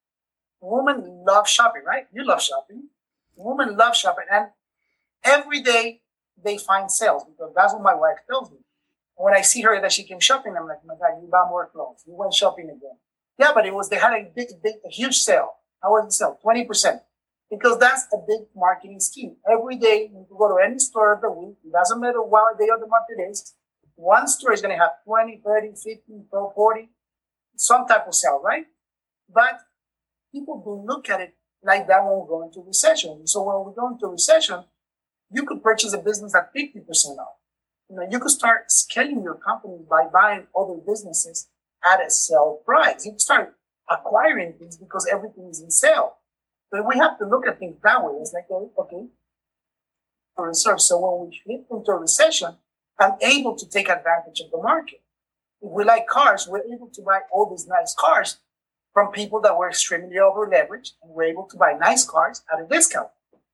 women 0.60 1.22
love 1.26 1.46
shopping, 1.46 1.82
right? 1.86 2.06
You 2.12 2.26
love 2.26 2.42
shopping. 2.42 2.88
Women 3.36 3.76
love 3.76 3.94
shopping. 3.94 4.24
And 4.32 4.46
every 5.22 5.60
day 5.60 6.00
they 6.42 6.56
find 6.56 6.90
sales 6.90 7.24
because 7.24 7.52
that's 7.54 7.74
what 7.74 7.82
my 7.82 7.94
wife 7.94 8.18
tells 8.28 8.50
me. 8.50 8.56
When 9.16 9.34
I 9.34 9.42
see 9.42 9.60
her 9.62 9.80
that 9.80 9.92
she 9.92 10.02
came 10.02 10.18
shopping, 10.18 10.54
I'm 10.58 10.66
like, 10.66 10.84
my 10.84 10.94
God, 10.94 11.20
you 11.22 11.28
bought 11.30 11.50
more 11.50 11.68
clothes. 11.68 12.02
You 12.06 12.14
went 12.16 12.32
shopping 12.32 12.64
again. 12.64 12.96
Yeah, 13.38 13.52
but 13.54 13.66
it 13.66 13.74
was, 13.74 13.90
they 13.90 13.96
had 13.96 14.14
a 14.14 14.30
big, 14.34 14.48
big, 14.62 14.76
a 14.84 14.88
huge 14.88 15.18
sale. 15.18 15.52
How 15.82 15.90
was 15.90 16.06
the 16.06 16.12
sale? 16.12 16.38
20%. 16.42 17.00
Because 17.50 17.78
that's 17.78 18.06
a 18.12 18.16
big 18.26 18.46
marketing 18.56 18.98
scheme. 18.98 19.36
Every 19.48 19.76
day 19.76 20.10
you 20.10 20.26
go 20.36 20.48
to 20.48 20.64
any 20.64 20.78
store 20.78 21.12
of 21.12 21.20
the 21.20 21.30
week. 21.30 21.56
It 21.64 21.72
doesn't 21.72 22.00
matter 22.00 22.22
what 22.22 22.58
day 22.58 22.68
of 22.74 22.80
the 22.80 22.86
month 22.86 23.04
it 23.16 23.20
is. 23.30 23.54
One 23.96 24.26
store 24.26 24.52
is 24.52 24.60
going 24.60 24.76
to 24.76 24.82
have 24.82 24.92
20, 25.04 25.42
30, 25.44 25.68
50, 25.68 26.02
40, 26.30 26.88
some 27.56 27.86
type 27.86 28.06
of 28.06 28.14
sale, 28.14 28.40
right? 28.42 28.66
But 29.32 29.60
people 30.32 30.62
don't 30.64 30.86
look 30.86 31.08
at 31.08 31.20
it 31.20 31.34
like 31.62 31.86
that 31.86 32.04
when 32.04 32.20
we 32.20 32.28
go 32.28 32.42
into 32.42 32.60
recession. 32.66 33.26
So 33.26 33.42
when 33.42 33.66
we 33.66 33.74
go 33.74 33.88
into 33.92 34.06
recession, 34.06 34.64
you 35.30 35.44
could 35.44 35.62
purchase 35.62 35.92
a 35.92 35.98
business 35.98 36.34
at 36.34 36.52
50% 36.54 36.86
off. 37.18 37.36
You 37.88 37.96
know, 37.96 38.06
you 38.10 38.18
could 38.18 38.30
start 38.30 38.70
scaling 38.70 39.22
your 39.22 39.34
company 39.34 39.78
by 39.88 40.06
buying 40.12 40.46
other 40.56 40.74
businesses 40.86 41.48
at 41.84 42.04
a 42.04 42.10
sale 42.10 42.60
price. 42.64 43.04
You 43.04 43.12
can 43.12 43.18
start 43.18 43.54
acquiring 43.90 44.54
things 44.58 44.76
because 44.76 45.06
everything 45.10 45.48
is 45.50 45.60
in 45.60 45.70
sale. 45.70 46.16
But 46.70 46.86
we 46.86 46.96
have 46.96 47.18
to 47.18 47.26
look 47.26 47.46
at 47.46 47.58
things 47.58 47.76
that 47.82 48.02
way. 48.02 48.14
It's 48.20 48.32
like, 48.32 48.50
okay, 48.50 48.70
okay, 48.78 49.06
reserve. 50.38 50.80
So 50.80 50.98
when 50.98 51.28
we 51.28 51.40
hit 51.46 51.66
into 51.70 51.92
a 51.92 51.96
recession, 51.96 52.56
I'm 52.98 53.14
able 53.20 53.56
to 53.56 53.68
take 53.68 53.88
advantage 53.88 54.40
of 54.40 54.50
the 54.50 54.62
market. 54.62 55.02
If 55.60 55.70
we 55.70 55.84
like 55.84 56.06
cars, 56.06 56.46
we're 56.48 56.62
able 56.72 56.90
to 56.92 57.02
buy 57.02 57.20
all 57.32 57.50
these 57.50 57.66
nice 57.66 57.94
cars 57.98 58.38
from 58.92 59.10
people 59.10 59.40
that 59.40 59.58
were 59.58 59.68
extremely 59.68 60.18
over 60.18 60.46
leveraged 60.46 60.92
and 61.02 61.12
we're 61.12 61.24
able 61.24 61.48
to 61.48 61.56
buy 61.56 61.72
nice 61.72 62.04
cars 62.04 62.42
at 62.52 62.60
a 62.60 62.66
discount. 62.66 63.08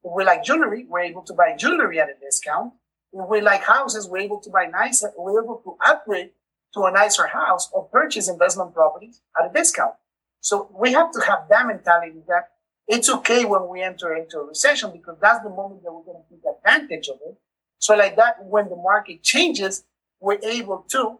If 0.04 0.12
we 0.14 0.24
like 0.24 0.44
jewelry, 0.44 0.86
we're 0.88 1.00
able 1.00 1.22
to 1.22 1.32
buy 1.32 1.56
jewelry 1.56 1.98
at 2.00 2.08
a 2.08 2.14
discount. 2.20 2.74
If 3.12 3.28
we 3.28 3.40
like 3.40 3.62
houses, 3.62 4.08
we're 4.08 4.18
able 4.18 4.40
to 4.40 4.50
buy 4.50 4.66
nice, 4.66 5.04
we're 5.16 5.42
able 5.42 5.60
to 5.64 5.76
upgrade 5.84 6.30
to 6.74 6.82
a 6.82 6.92
nicer 6.92 7.26
house 7.26 7.70
or 7.72 7.84
purchase 7.84 8.28
investment 8.28 8.74
properties 8.74 9.22
at 9.38 9.50
a 9.50 9.52
discount. 9.52 9.94
So 10.40 10.70
we 10.78 10.92
have 10.92 11.10
to 11.12 11.20
have 11.20 11.46
that 11.48 11.66
mentality 11.66 12.22
that 12.28 12.50
it's 12.86 13.08
okay 13.08 13.44
when 13.44 13.68
we 13.68 13.82
enter 13.82 14.14
into 14.14 14.38
a 14.38 14.44
recession 14.44 14.90
because 14.92 15.16
that's 15.20 15.42
the 15.42 15.50
moment 15.50 15.82
that 15.82 15.92
we're 15.92 16.02
going 16.02 16.22
to 16.22 16.34
take 16.34 16.42
advantage 16.56 17.08
of 17.08 17.16
it. 17.26 17.38
So 17.80 17.96
like 17.96 18.16
that, 18.16 18.44
when 18.44 18.68
the 18.68 18.76
market 18.76 19.22
changes, 19.22 19.84
we're 20.20 20.38
able 20.42 20.84
to 20.90 21.18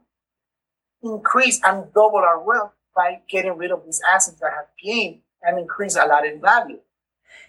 increase 1.02 1.60
and 1.64 1.92
double 1.94 2.18
our 2.18 2.40
wealth 2.40 2.72
by 2.94 3.20
getting 3.28 3.56
rid 3.56 3.70
of 3.72 3.84
these 3.84 4.00
assets 4.12 4.38
that 4.40 4.52
have 4.52 4.66
gained 4.82 5.22
and 5.42 5.58
increase 5.58 5.96
a 5.96 6.04
lot 6.06 6.26
in 6.26 6.40
value. 6.40 6.78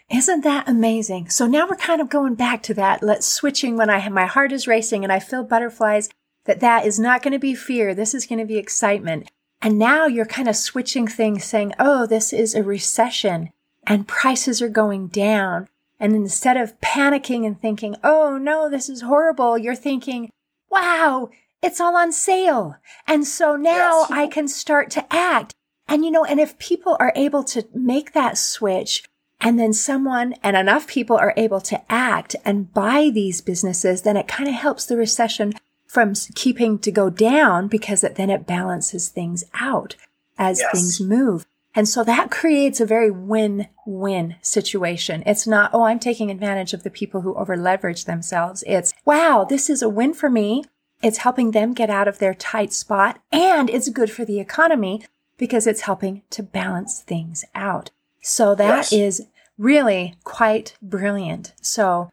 Isn't 0.10 0.43
that 0.43 0.67
amazing? 0.67 1.30
So 1.30 1.45
now 1.45 1.67
we're 1.67 1.76
kind 1.76 2.02
of 2.02 2.10
going 2.10 2.36
back 2.36 2.63
to 2.63 2.74
that. 2.76 3.04
Let's 3.04 3.28
switching 3.28 3.76
when 3.76 3.89
I 3.89 4.00
have 4.00 4.13
my 4.13 4.26
heart 4.26 4.52
is 4.52 4.67
racing 4.67 5.04
and 5.04 5.12
I 5.12 5.19
feel 5.19 5.43
butterflies 5.43 6.10
that 6.45 6.62
that 6.62 6.86
is 6.86 7.00
not 7.00 7.21
going 7.21 7.34
to 7.34 7.39
be 7.39 7.54
fear. 7.54 7.93
This 7.93 8.13
is 8.13 8.26
going 8.26 8.39
to 8.39 8.45
be 8.45 8.58
excitement. 8.58 9.30
And 9.62 9.78
now 9.78 10.06
you're 10.06 10.26
kind 10.26 10.47
of 10.47 10.56
switching 10.56 11.08
things 11.08 11.43
saying, 11.43 11.74
Oh, 11.80 12.06
this 12.06 12.34
is 12.34 12.56
a 12.56 12.63
recession 12.63 13.52
and 13.86 14.08
prices 14.08 14.62
are 14.62 14.69
going 14.69 15.08
down. 15.08 15.67
And 16.02 16.16
instead 16.16 16.58
of 16.58 16.82
panicking 16.82 17.46
and 17.46 17.62
thinking, 17.62 17.96
Oh 18.04 18.40
no, 18.40 18.70
this 18.70 18.90
is 18.90 19.02
horrible, 19.02 19.56
you're 19.56 19.76
thinking, 19.76 20.32
wow, 20.72 21.30
it's 21.62 21.80
all 21.80 21.96
on 21.96 22.12
sale. 22.12 22.78
And 23.08 23.26
so 23.26 23.56
now 23.56 24.02
Yes. 24.02 24.12
I 24.12 24.28
can 24.28 24.48
start 24.48 24.90
to 24.92 25.06
act. 25.14 25.54
And 25.88 26.04
you 26.04 26.10
know, 26.10 26.26
and 26.26 26.40
if 26.40 26.58
people 26.58 26.98
are 27.00 27.14
able 27.16 27.44
to 27.46 27.68
make 27.74 28.14
that 28.14 28.40
switch 28.40 29.04
and 29.40 29.60
then 29.60 29.74
someone 29.74 30.34
and 30.42 30.58
enough 30.58 30.88
people 30.88 31.18
are 31.18 31.36
able 31.38 31.62
to 31.62 31.80
act 31.92 32.36
and 32.44 32.74
buy 32.74 33.12
these 33.14 33.40
businesses, 33.42 34.02
then 34.02 34.18
it 34.18 34.28
kind 34.28 34.50
of 34.50 34.56
helps 34.56 34.86
the 34.86 34.98
recession 34.98 35.54
from 35.86 36.14
keeping 36.34 36.80
to 36.80 36.92
go 36.92 37.12
down 37.12 37.68
because 37.68 38.04
it, 38.04 38.16
then 38.16 38.30
it 38.32 38.48
balances 38.48 39.10
things 39.10 39.44
out 39.54 39.96
as 40.40 40.60
yes. 40.62 40.72
things 40.72 41.00
move. 41.00 41.46
And 41.73 41.88
so 41.88 42.03
that 42.03 42.31
creates 42.39 42.79
a 42.79 42.86
very 42.86 43.12
win-win 43.12 44.36
situation. 44.41 45.23
It's 45.25 45.47
not, 45.47 45.71
oh, 45.73 45.84
I'm 45.84 45.99
taking 45.99 46.29
advantage 46.29 46.73
of 46.73 46.84
the 46.84 46.89
people 46.89 47.21
who 47.21 47.36
over 47.36 47.57
leverage 47.57 48.05
themselves. 48.05 48.63
It's, 48.67 48.93
wow, 49.05 49.45
this 49.47 49.69
is 49.69 49.81
a 49.81 49.89
win 49.89 50.13
for 50.13 50.29
me. 50.29 50.63
It's 51.01 51.19
helping 51.19 51.51
them 51.51 51.73
get 51.73 51.89
out 51.89 52.07
of 52.07 52.19
their 52.19 52.34
tight 52.34 52.73
spot 52.73 53.19
and 53.31 53.69
it's 53.69 53.89
good 53.89 54.12
for 54.12 54.23
the 54.23 54.39
economy 54.39 55.03
because 55.38 55.65
it's 55.65 55.81
helping 55.81 56.21
to 56.29 56.43
balance 56.43 57.01
things 57.01 57.43
out. 57.55 57.89
So 58.21 58.53
that 58.53 58.91
yes. 58.91 58.93
is 58.93 59.27
really 59.57 60.15
quite 60.23 60.75
brilliant. 60.81 61.53
So 61.62 62.12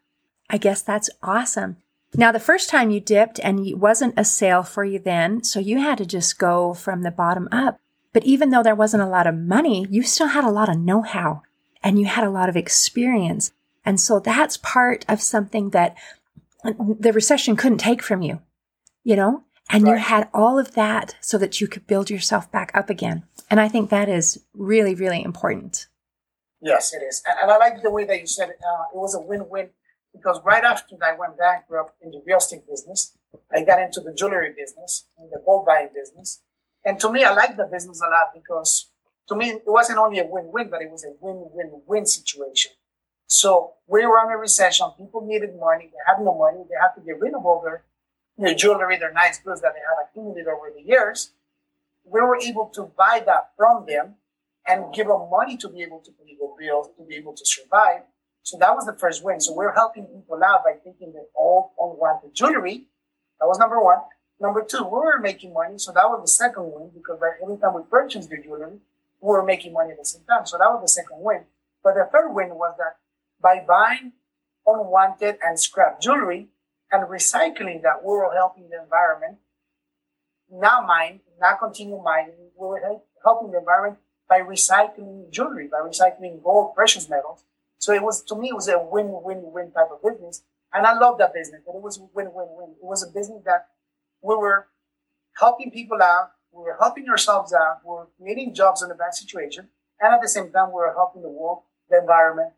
I 0.48 0.56
guess 0.56 0.80
that's 0.80 1.10
awesome. 1.22 1.76
Now, 2.14 2.32
the 2.32 2.40
first 2.40 2.70
time 2.70 2.90
you 2.90 3.00
dipped 3.00 3.38
and 3.42 3.66
it 3.66 3.78
wasn't 3.78 4.14
a 4.16 4.24
sale 4.24 4.62
for 4.62 4.84
you 4.84 4.98
then, 4.98 5.42
so 5.44 5.60
you 5.60 5.78
had 5.78 5.98
to 5.98 6.06
just 6.06 6.38
go 6.38 6.72
from 6.72 7.02
the 7.02 7.10
bottom 7.10 7.48
up. 7.52 7.78
But 8.18 8.26
even 8.26 8.50
though 8.50 8.64
there 8.64 8.74
wasn't 8.74 9.04
a 9.04 9.06
lot 9.06 9.28
of 9.28 9.36
money, 9.36 9.86
you 9.90 10.02
still 10.02 10.26
had 10.26 10.42
a 10.42 10.50
lot 10.50 10.68
of 10.68 10.76
know 10.76 11.02
how 11.02 11.42
and 11.84 12.00
you 12.00 12.06
had 12.06 12.24
a 12.24 12.30
lot 12.30 12.48
of 12.48 12.56
experience. 12.56 13.52
And 13.84 14.00
so 14.00 14.18
that's 14.18 14.56
part 14.56 15.04
of 15.08 15.22
something 15.22 15.70
that 15.70 15.96
the 16.64 17.12
recession 17.12 17.54
couldn't 17.54 17.78
take 17.78 18.02
from 18.02 18.20
you, 18.20 18.42
you 19.04 19.14
know? 19.14 19.44
And 19.70 19.84
right. 19.84 19.92
you 19.92 19.98
had 19.98 20.28
all 20.34 20.58
of 20.58 20.74
that 20.74 21.14
so 21.20 21.38
that 21.38 21.60
you 21.60 21.68
could 21.68 21.86
build 21.86 22.10
yourself 22.10 22.50
back 22.50 22.72
up 22.74 22.90
again. 22.90 23.22
And 23.48 23.60
I 23.60 23.68
think 23.68 23.88
that 23.90 24.08
is 24.08 24.42
really, 24.52 24.96
really 24.96 25.22
important. 25.22 25.86
Yes, 26.60 26.92
it 26.92 27.04
is. 27.04 27.22
And 27.40 27.52
I 27.52 27.56
like 27.56 27.82
the 27.82 27.92
way 27.92 28.04
that 28.04 28.20
you 28.20 28.26
said 28.26 28.48
it. 28.48 28.58
Uh, 28.60 28.82
it 28.92 28.98
was 28.98 29.14
a 29.14 29.20
win-win 29.20 29.68
because 30.12 30.40
right 30.44 30.64
after 30.64 30.96
I 31.00 31.16
went 31.16 31.38
bankrupt 31.38 31.94
in 32.02 32.10
the 32.10 32.20
real 32.26 32.38
estate 32.38 32.66
business, 32.68 33.16
I 33.54 33.62
got 33.62 33.80
into 33.80 34.00
the 34.00 34.12
jewelry 34.12 34.52
business 34.58 35.06
and 35.16 35.30
the 35.30 35.40
gold 35.46 35.66
buying 35.66 35.90
business. 35.94 36.42
And 36.88 36.98
to 37.00 37.12
me, 37.12 37.22
I 37.22 37.34
like 37.34 37.54
the 37.58 37.68
business 37.70 38.00
a 38.00 38.08
lot 38.08 38.32
because 38.32 38.88
to 39.28 39.36
me, 39.36 39.50
it 39.50 39.62
wasn't 39.66 39.98
only 39.98 40.20
a 40.20 40.24
win-win, 40.24 40.70
but 40.70 40.80
it 40.80 40.90
was 40.90 41.04
a 41.04 41.12
win-win-win 41.20 42.06
situation. 42.06 42.72
So 43.26 43.74
we 43.86 44.06
were 44.06 44.24
in 44.24 44.32
a 44.32 44.38
recession. 44.38 44.86
People 44.96 45.20
needed 45.20 45.50
money. 45.60 45.90
They 45.92 45.98
had 46.06 46.24
no 46.24 46.34
money. 46.34 46.64
They 46.66 46.76
had 46.80 46.94
to 46.94 47.02
get 47.02 47.20
rid 47.20 47.34
of 47.34 47.44
all 47.44 47.60
their, 47.62 47.82
their 48.38 48.54
jewelry, 48.54 48.96
their 48.96 49.12
nice 49.12 49.38
goods 49.38 49.60
that 49.60 49.74
they 49.74 49.80
had 49.80 50.02
accumulated 50.02 50.48
over 50.48 50.72
the 50.74 50.82
years. 50.82 51.32
We 52.04 52.22
were 52.22 52.38
able 52.40 52.70
to 52.76 52.90
buy 52.96 53.22
that 53.26 53.50
from 53.54 53.84
them 53.86 54.14
and 54.66 54.94
give 54.94 55.08
them 55.08 55.28
money 55.30 55.58
to 55.58 55.68
be 55.68 55.82
able 55.82 56.00
to 56.00 56.10
pay 56.12 56.38
the 56.40 56.48
bills, 56.58 56.88
to 56.96 57.04
be 57.04 57.16
able 57.16 57.34
to 57.34 57.44
survive. 57.44 58.00
So 58.44 58.56
that 58.56 58.74
was 58.74 58.86
the 58.86 58.94
first 58.94 59.22
win. 59.22 59.42
So 59.42 59.52
we're 59.52 59.74
helping 59.74 60.06
people 60.06 60.42
out 60.42 60.64
by 60.64 60.76
taking 60.82 61.12
their 61.12 61.28
old 61.36 61.68
unwanted 61.78 62.32
jewelry. 62.32 62.86
That 63.40 63.46
was 63.46 63.58
number 63.58 63.78
one. 63.78 63.98
Number 64.40 64.62
two, 64.62 64.84
we 64.84 64.90
were 64.90 65.18
making 65.20 65.52
money. 65.52 65.78
So 65.78 65.92
that 65.92 66.08
was 66.08 66.22
the 66.22 66.28
second 66.28 66.72
win 66.72 66.90
because 66.94 67.18
every 67.42 67.56
time 67.58 67.74
we 67.74 67.82
purchased 67.82 68.30
the 68.30 68.38
jewelry, 68.38 68.78
we 69.20 69.28
were 69.28 69.44
making 69.44 69.72
money 69.72 69.92
at 69.92 69.98
the 69.98 70.04
same 70.04 70.22
time. 70.28 70.46
So 70.46 70.58
that 70.58 70.70
was 70.70 70.82
the 70.82 70.88
second 70.88 71.20
win. 71.20 71.42
But 71.82 71.94
the 71.94 72.08
third 72.12 72.32
win 72.32 72.50
was 72.54 72.74
that 72.78 72.96
by 73.40 73.64
buying 73.66 74.12
unwanted 74.66 75.38
and 75.44 75.58
scrap 75.58 76.00
jewelry 76.00 76.48
and 76.92 77.08
recycling 77.08 77.82
that, 77.82 78.02
we 78.02 78.10
were 78.10 78.32
helping 78.34 78.68
the 78.70 78.80
environment. 78.80 79.38
Not 80.50 80.86
mine, 80.86 81.20
not 81.40 81.58
continue 81.58 82.00
mining. 82.00 82.34
We 82.56 82.66
were 82.66 83.00
helping 83.24 83.50
the 83.50 83.58
environment 83.58 83.98
by 84.28 84.40
recycling 84.40 85.30
jewelry, 85.30 85.68
by 85.68 85.78
recycling 85.78 86.42
gold, 86.42 86.74
precious 86.74 87.08
metals. 87.08 87.44
So 87.78 87.92
it 87.92 88.02
was, 88.02 88.22
to 88.24 88.36
me, 88.36 88.48
it 88.48 88.54
was 88.54 88.68
a 88.68 88.78
win-win-win 88.78 89.72
type 89.72 89.88
of 89.92 90.02
business. 90.02 90.42
And 90.72 90.86
I 90.86 90.98
love 90.98 91.18
that 91.18 91.32
business, 91.32 91.62
but 91.66 91.74
it 91.74 91.82
was 91.82 92.00
win-win-win. 92.14 92.70
It 92.70 92.84
was 92.84 93.02
a 93.02 93.10
business 93.10 93.42
that 93.44 93.68
we 94.22 94.36
were 94.36 94.68
helping 95.38 95.70
people 95.70 96.02
out, 96.02 96.32
we 96.52 96.62
were 96.62 96.76
helping 96.80 97.08
ourselves 97.08 97.52
out, 97.52 97.80
we 97.84 97.90
were 97.90 98.08
creating 98.20 98.54
jobs 98.54 98.82
in 98.82 98.90
a 98.90 98.94
bad 98.94 99.14
situation, 99.14 99.68
and 100.00 100.14
at 100.14 100.20
the 100.22 100.28
same 100.28 100.50
time, 100.50 100.68
we 100.68 100.74
were 100.74 100.92
helping 100.94 101.22
the 101.22 101.28
world, 101.28 101.62
the 101.90 101.98
environment, 101.98 102.52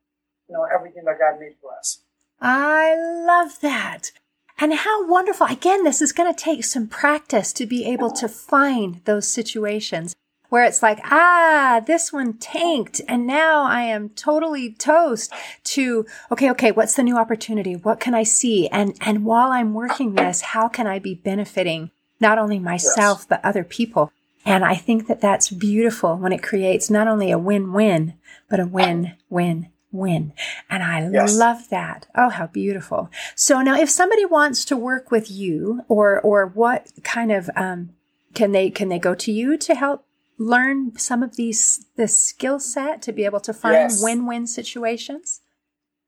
you 0.49 0.55
know, 0.55 0.64
everything 0.64 1.05
that 1.05 1.18
God 1.18 1.38
made 1.40 1.55
for 1.61 1.77
us. 1.77 2.03
I 2.40 2.96
love 2.96 3.61
that. 3.61 4.12
And 4.59 4.75
how 4.75 5.07
wonderful. 5.07 5.46
Again, 5.46 5.85
this 5.85 6.03
is 6.03 6.12
going 6.12 6.33
to 6.33 6.38
take 6.38 6.64
some 6.64 6.87
practice 6.87 7.53
to 7.55 7.64
be 7.64 7.87
able 7.87 8.11
to 8.12 8.29
find 8.29 9.01
those 9.05 9.27
situations 9.27 10.14
where 10.50 10.64
it's 10.64 10.82
like, 10.82 11.00
ah, 11.04 11.82
this 11.86 12.12
one 12.12 12.34
tanked 12.34 13.00
and 13.08 13.26
now 13.26 13.62
I 13.62 13.82
am 13.82 14.10
totally 14.10 14.72
toast 14.74 15.32
to, 15.64 16.04
okay, 16.30 16.50
okay, 16.50 16.72
what's 16.72 16.94
the 16.94 17.02
new 17.02 17.16
opportunity? 17.16 17.74
What 17.74 18.00
can 18.00 18.14
I 18.14 18.24
see? 18.24 18.68
And, 18.68 18.96
and 19.00 19.24
while 19.24 19.50
I'm 19.50 19.72
working 19.72 20.14
this, 20.14 20.42
how 20.42 20.68
can 20.68 20.86
I 20.86 20.98
be 20.98 21.14
benefiting 21.14 21.90
not 22.20 22.38
only 22.38 22.58
myself, 22.58 23.20
yes. 23.20 23.26
but 23.26 23.44
other 23.44 23.64
people? 23.64 24.12
And 24.44 24.64
I 24.64 24.74
think 24.74 25.06
that 25.06 25.20
that's 25.20 25.50
beautiful 25.50 26.16
when 26.16 26.32
it 26.32 26.42
creates 26.42 26.90
not 26.90 27.08
only 27.08 27.30
a 27.30 27.38
win-win, 27.38 28.14
but 28.48 28.60
a 28.60 28.66
win-win 28.66 29.68
win. 29.92 30.32
And 30.68 30.82
I 30.82 31.08
yes. 31.10 31.36
love 31.36 31.68
that. 31.70 32.06
Oh, 32.14 32.28
how 32.28 32.46
beautiful. 32.46 33.10
So 33.34 33.60
now 33.60 33.76
if 33.76 33.90
somebody 33.90 34.24
wants 34.24 34.64
to 34.66 34.76
work 34.76 35.10
with 35.10 35.30
you 35.30 35.82
or, 35.88 36.20
or 36.20 36.46
what 36.46 36.92
kind 37.02 37.32
of, 37.32 37.50
um, 37.56 37.90
can 38.32 38.52
they, 38.52 38.70
can 38.70 38.88
they 38.88 38.98
go 38.98 39.14
to 39.16 39.32
you 39.32 39.56
to 39.58 39.74
help 39.74 40.04
learn 40.40 40.96
some 40.96 41.22
of 41.22 41.37
these 41.37 41.85
the 41.96 42.09
skill 42.09 42.59
set 42.59 43.03
to 43.03 43.12
be 43.12 43.24
able 43.26 43.40
to 43.40 43.53
find 43.53 43.74
yes. 43.74 44.03
win-win 44.03 44.46
situations? 44.46 45.42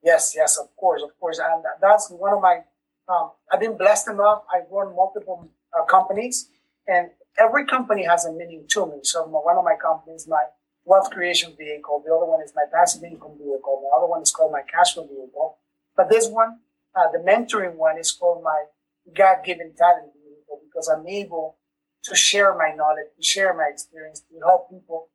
Yes, 0.03 0.33
yes, 0.35 0.57
of 0.57 0.75
course, 0.75 1.03
of 1.03 1.11
course, 1.21 1.39
and 1.39 1.63
that's 1.81 2.11
one 2.11 2.33
of 2.33 2.41
my. 2.41 2.63
Um, 3.09 3.33
I've 3.53 3.61
been 3.61 3.77
blessed 3.77 4.09
enough. 4.09 4.43
I've 4.53 4.71
run 4.71 4.97
multiple 4.97 5.51
uh, 5.79 5.85
companies, 5.85 6.49
and 6.89 7.11
every 7.39 7.67
company 7.67 8.05
has 8.07 8.25
a 8.25 8.33
meaning 8.33 8.65
to 8.71 8.87
me. 8.87 9.01
So 9.03 9.25
one 9.25 9.57
of 9.57 9.65
my 9.65 9.77
companies, 9.81 10.27
my 10.27 10.43
wealth 10.85 11.11
creation 11.11 11.55
vehicle. 11.57 12.03
The 12.05 12.15
other 12.15 12.27
one 12.27 12.43
is 12.43 12.53
my 12.57 12.65
passive 12.73 13.05
income 13.05 13.37
vehicle. 13.39 13.83
The 13.83 13.97
other 13.97 14.07
one 14.07 14.23
is 14.23 14.31
called 14.31 14.53
my 14.53 14.63
cash 14.63 14.95
flow 14.95 15.07
vehicle. 15.07 15.59
But 15.97 16.09
this 16.09 16.29
one, 16.29 16.61
uh, 16.97 17.11
the 17.13 17.19
mentoring 17.19 17.75
one, 17.75 17.99
is 17.99 18.11
called 18.11 18.43
my 18.43 18.65
God-given 19.15 19.75
talent 19.77 20.13
vehicle 20.15 20.61
because 20.65 20.89
I'm 20.89 21.07
able 21.07 21.59
to 22.05 22.15
share 22.15 22.55
my 22.57 22.73
knowledge, 22.75 23.07
to 23.17 23.23
share 23.23 23.55
my 23.55 23.69
experience, 23.73 24.21
to 24.21 24.39
help 24.41 24.71
people 24.71 25.09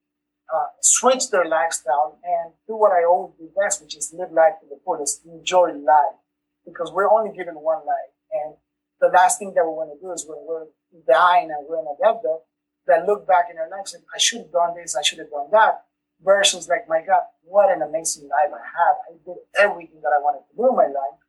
uh, 0.54 0.68
switch 0.82 1.30
their 1.30 1.46
lifestyle 1.46 2.20
and 2.24 2.54
do 2.68 2.76
what 2.76 2.92
I 2.92 3.04
always 3.04 3.34
do 3.38 3.50
best, 3.60 3.82
which 3.82 3.98
is 3.98 4.14
live 4.18 4.32
life 4.32 4.54
to 4.62 4.68
the 4.70 4.80
fullest, 4.86 5.26
enjoy 5.26 5.74
life, 5.74 6.18
because 6.66 6.92
we're 6.92 7.12
only 7.12 7.36
given 7.36 7.56
one 7.56 7.80
life. 7.86 8.14
And 8.32 8.56
the 9.02 9.10
last 9.10 9.40
thing 9.40 9.54
that 9.56 9.66
we 9.66 9.72
want 9.72 9.92
to 9.94 10.00
do 10.00 10.12
is 10.14 10.26
when 10.28 10.40
we're 10.48 10.68
dying 11.08 11.52
and 11.52 11.66
we're 11.68 11.80
in 11.80 11.88
a 11.88 11.98
deathbed, 12.02 12.40
that 12.88 13.06
look 13.06 13.28
back 13.28 13.48
in 13.52 13.58
our 13.58 13.70
lives 13.70 13.94
and 13.94 14.04
I 14.16 14.18
should 14.18 14.40
have 14.40 14.52
done 14.52 14.76
this, 14.76 14.96
I 14.96 15.02
should 15.02 15.20
have 15.20 15.30
done 15.30 15.50
that, 15.52 15.84
versus 16.24 16.70
like, 16.70 16.88
my 16.88 17.02
God, 17.06 17.24
what 17.44 17.70
an 17.70 17.82
amazing 17.82 18.30
life 18.30 18.52
I 18.54 18.64
had. 18.64 18.96
I 19.12 19.18
did 19.26 19.38
everything 19.60 20.00
that 20.02 20.16
I 20.16 20.24
wanted 20.24 20.48
to 20.50 20.56
do 20.56 20.70
in 20.70 20.76
my 20.76 20.88
life. 20.88 21.20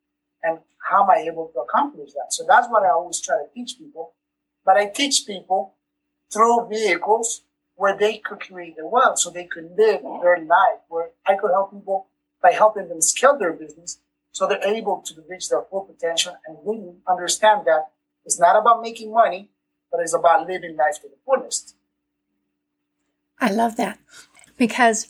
And 0.42 0.60
how 0.88 1.02
am 1.02 1.10
I 1.10 1.26
able 1.26 1.50
to 1.52 1.60
accomplish 1.60 2.12
that? 2.12 2.30
So 2.30 2.44
that's 2.46 2.68
what 2.68 2.84
I 2.84 2.90
always 2.90 3.20
try 3.20 3.36
to 3.36 3.52
teach 3.52 3.76
people 3.76 4.07
but 4.68 4.76
I 4.76 4.84
teach 4.84 5.26
people 5.26 5.72
through 6.30 6.68
vehicles 6.68 7.40
where 7.76 7.96
they 7.96 8.18
could 8.18 8.38
create 8.38 8.76
their 8.76 8.86
wealth 8.86 9.18
so 9.18 9.30
they 9.30 9.46
could 9.46 9.70
live 9.78 10.02
their 10.20 10.44
life, 10.44 10.80
where 10.88 11.08
I 11.26 11.36
could 11.36 11.52
help 11.52 11.72
people 11.72 12.08
by 12.42 12.52
helping 12.52 12.86
them 12.90 13.00
scale 13.00 13.38
their 13.38 13.54
business 13.54 13.98
so 14.30 14.46
they're 14.46 14.62
able 14.62 14.98
to 15.06 15.14
reach 15.26 15.48
their 15.48 15.62
full 15.70 15.84
potential 15.86 16.36
and 16.46 16.58
really 16.66 16.92
understand 17.08 17.62
that 17.64 17.92
it's 18.26 18.38
not 18.38 18.60
about 18.60 18.82
making 18.82 19.10
money, 19.10 19.48
but 19.90 20.02
it's 20.02 20.12
about 20.12 20.46
living 20.46 20.76
life 20.76 20.96
to 21.00 21.08
the 21.08 21.16
fullest. 21.24 21.74
I 23.40 23.50
love 23.50 23.76
that 23.76 23.98
because 24.58 25.08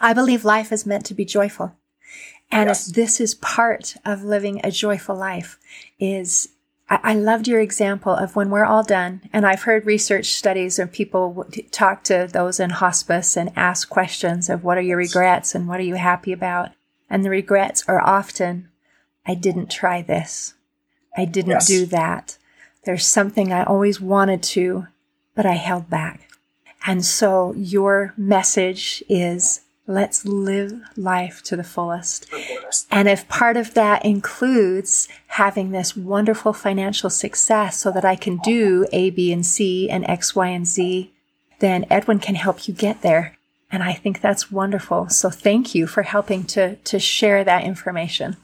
I 0.00 0.12
believe 0.12 0.44
life 0.44 0.70
is 0.70 0.86
meant 0.86 1.04
to 1.06 1.14
be 1.14 1.24
joyful. 1.24 1.74
And 2.48 2.68
yes. 2.68 2.86
this 2.86 3.20
is 3.20 3.34
part 3.34 3.96
of 4.04 4.22
living 4.22 4.60
a 4.62 4.70
joyful 4.70 5.16
life 5.16 5.58
is 5.98 6.50
I 6.88 7.14
loved 7.14 7.48
your 7.48 7.60
example 7.60 8.12
of 8.12 8.36
when 8.36 8.50
we're 8.50 8.66
all 8.66 8.82
done, 8.82 9.22
and 9.32 9.46
I've 9.46 9.62
heard 9.62 9.86
research 9.86 10.26
studies 10.32 10.78
of 10.78 10.92
people 10.92 11.46
talk 11.70 12.04
to 12.04 12.28
those 12.30 12.60
in 12.60 12.70
hospice 12.70 13.38
and 13.38 13.50
ask 13.56 13.88
questions 13.88 14.50
of 14.50 14.64
what 14.64 14.76
are 14.76 14.82
your 14.82 14.98
regrets 14.98 15.54
and 15.54 15.66
what 15.66 15.80
are 15.80 15.84
you 15.84 15.94
happy 15.94 16.30
about? 16.30 16.72
And 17.08 17.24
the 17.24 17.30
regrets 17.30 17.84
are 17.88 18.02
often, 18.02 18.68
I 19.26 19.34
didn't 19.34 19.70
try 19.70 20.02
this. 20.02 20.54
I 21.16 21.24
didn't 21.24 21.52
yes. 21.52 21.66
do 21.66 21.86
that. 21.86 22.36
There's 22.84 23.06
something 23.06 23.50
I 23.50 23.64
always 23.64 23.98
wanted 23.98 24.42
to, 24.42 24.88
but 25.34 25.46
I 25.46 25.54
held 25.54 25.88
back. 25.88 26.28
And 26.86 27.04
so 27.04 27.54
your 27.56 28.12
message 28.16 29.02
is 29.08 29.62
Let's 29.86 30.24
live 30.24 30.80
life 30.96 31.42
to 31.42 31.56
the 31.56 31.64
fullest. 31.64 32.26
And 32.90 33.06
if 33.06 33.28
part 33.28 33.58
of 33.58 33.74
that 33.74 34.02
includes 34.02 35.08
having 35.26 35.72
this 35.72 35.94
wonderful 35.94 36.54
financial 36.54 37.10
success 37.10 37.78
so 37.78 37.90
that 37.90 38.04
I 38.04 38.16
can 38.16 38.38
do 38.38 38.86
A, 38.92 39.10
B, 39.10 39.30
and 39.30 39.44
C 39.44 39.90
and 39.90 40.08
X, 40.08 40.34
Y, 40.34 40.48
and 40.48 40.66
Z, 40.66 41.12
then 41.58 41.84
Edwin 41.90 42.18
can 42.18 42.34
help 42.34 42.66
you 42.66 42.72
get 42.72 43.02
there. 43.02 43.36
And 43.70 43.82
I 43.82 43.92
think 43.92 44.20
that's 44.20 44.50
wonderful. 44.50 45.10
So 45.10 45.28
thank 45.28 45.74
you 45.74 45.86
for 45.86 46.02
helping 46.02 46.44
to, 46.44 46.76
to 46.76 46.98
share 46.98 47.44
that 47.44 47.64
information. 47.64 48.38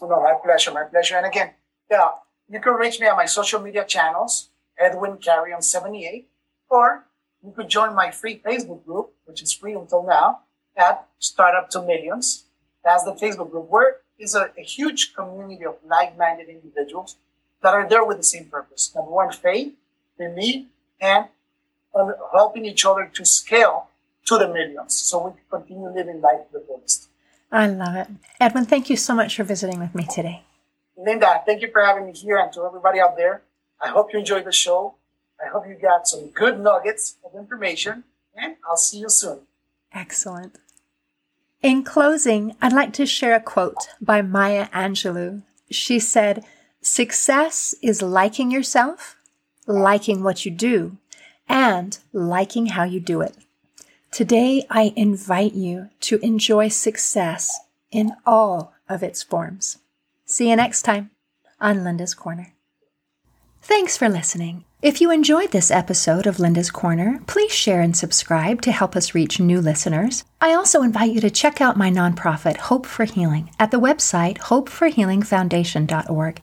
No, 0.00 0.22
my 0.22 0.34
pleasure, 0.40 0.70
my 0.70 0.84
pleasure. 0.84 1.16
And 1.16 1.26
again, 1.26 1.50
yeah, 1.90 2.10
you 2.48 2.60
can 2.60 2.74
reach 2.74 3.00
me 3.00 3.08
on 3.08 3.16
my 3.16 3.24
social 3.24 3.60
media 3.60 3.84
channels, 3.84 4.50
Edwin 4.78 5.16
Carrion 5.16 5.62
78, 5.62 6.28
or 6.68 7.06
you 7.44 7.52
could 7.52 7.68
join 7.68 7.94
my 7.94 8.10
free 8.10 8.40
Facebook 8.44 8.84
group, 8.84 9.12
which 9.26 9.42
is 9.42 9.52
free 9.52 9.74
until 9.74 10.02
now, 10.02 10.40
at 10.76 11.06
Startup 11.18 11.68
to 11.70 11.82
Millions. 11.82 12.44
That's 12.84 13.04
the 13.04 13.12
Facebook 13.12 13.50
group 13.50 13.68
where 13.68 13.96
is 14.18 14.34
a, 14.34 14.50
a 14.56 14.62
huge 14.62 15.14
community 15.14 15.64
of 15.64 15.76
like-minded 15.86 16.48
individuals 16.48 17.16
that 17.62 17.74
are 17.74 17.88
there 17.88 18.04
with 18.04 18.16
the 18.16 18.24
same 18.24 18.46
purpose. 18.46 18.92
Number 18.94 19.10
one, 19.10 19.32
faith 19.32 19.74
in 20.18 20.34
me 20.34 20.68
and 21.00 21.26
helping 22.32 22.64
each 22.64 22.84
other 22.84 23.10
to 23.12 23.24
scale 23.24 23.88
to 24.26 24.38
the 24.38 24.48
millions 24.48 24.94
so 24.94 25.26
we 25.26 25.32
can 25.32 25.40
continue 25.50 25.88
living 25.90 26.20
life 26.20 26.46
to 26.46 26.58
the 26.58 26.64
fullest. 26.66 27.08
I 27.52 27.66
love 27.66 27.94
it. 27.94 28.08
Edwin, 28.40 28.64
thank 28.66 28.90
you 28.90 28.96
so 28.96 29.14
much 29.14 29.36
for 29.36 29.44
visiting 29.44 29.78
with 29.78 29.94
me 29.94 30.06
today. 30.12 30.42
Linda, 30.96 31.42
thank 31.46 31.62
you 31.62 31.70
for 31.70 31.84
having 31.84 32.06
me 32.06 32.12
here 32.12 32.38
and 32.38 32.52
to 32.52 32.64
everybody 32.64 33.00
out 33.00 33.16
there. 33.16 33.42
I 33.80 33.88
hope 33.88 34.12
you 34.12 34.18
enjoyed 34.18 34.44
the 34.44 34.52
show. 34.52 34.94
I 35.40 35.48
hope 35.48 35.66
you 35.66 35.76
got 35.80 36.06
some 36.06 36.28
good 36.28 36.60
nuggets 36.60 37.16
of 37.24 37.38
information, 37.38 38.04
and 38.36 38.56
I'll 38.68 38.76
see 38.76 38.98
you 38.98 39.08
soon. 39.08 39.40
Excellent. 39.92 40.56
In 41.62 41.82
closing, 41.82 42.56
I'd 42.60 42.72
like 42.72 42.92
to 42.94 43.06
share 43.06 43.34
a 43.34 43.40
quote 43.40 43.88
by 44.00 44.22
Maya 44.22 44.68
Angelou. 44.68 45.42
She 45.70 45.98
said, 45.98 46.44
Success 46.82 47.74
is 47.82 48.02
liking 48.02 48.50
yourself, 48.50 49.16
liking 49.66 50.22
what 50.22 50.44
you 50.44 50.50
do, 50.50 50.98
and 51.48 51.98
liking 52.12 52.66
how 52.66 52.84
you 52.84 53.00
do 53.00 53.22
it. 53.22 53.36
Today, 54.10 54.66
I 54.70 54.92
invite 54.94 55.54
you 55.54 55.88
to 56.00 56.18
enjoy 56.24 56.68
success 56.68 57.58
in 57.90 58.12
all 58.26 58.74
of 58.88 59.02
its 59.02 59.22
forms. 59.22 59.78
See 60.26 60.50
you 60.50 60.56
next 60.56 60.82
time 60.82 61.10
on 61.60 61.82
Linda's 61.82 62.14
Corner. 62.14 62.52
Thanks 63.62 63.96
for 63.96 64.08
listening. 64.08 64.64
If 64.84 65.00
you 65.00 65.10
enjoyed 65.10 65.50
this 65.50 65.70
episode 65.70 66.26
of 66.26 66.38
Linda's 66.38 66.70
Corner, 66.70 67.18
please 67.26 67.52
share 67.52 67.80
and 67.80 67.96
subscribe 67.96 68.60
to 68.60 68.70
help 68.70 68.94
us 68.94 69.14
reach 69.14 69.40
new 69.40 69.62
listeners. 69.62 70.24
I 70.42 70.52
also 70.52 70.82
invite 70.82 71.12
you 71.12 71.22
to 71.22 71.30
check 71.30 71.62
out 71.62 71.78
my 71.78 71.90
nonprofit, 71.90 72.58
Hope 72.58 72.84
for 72.84 73.06
Healing, 73.06 73.48
at 73.58 73.70
the 73.70 73.80
website 73.80 74.36
hopeforhealingfoundation.org 74.40 76.42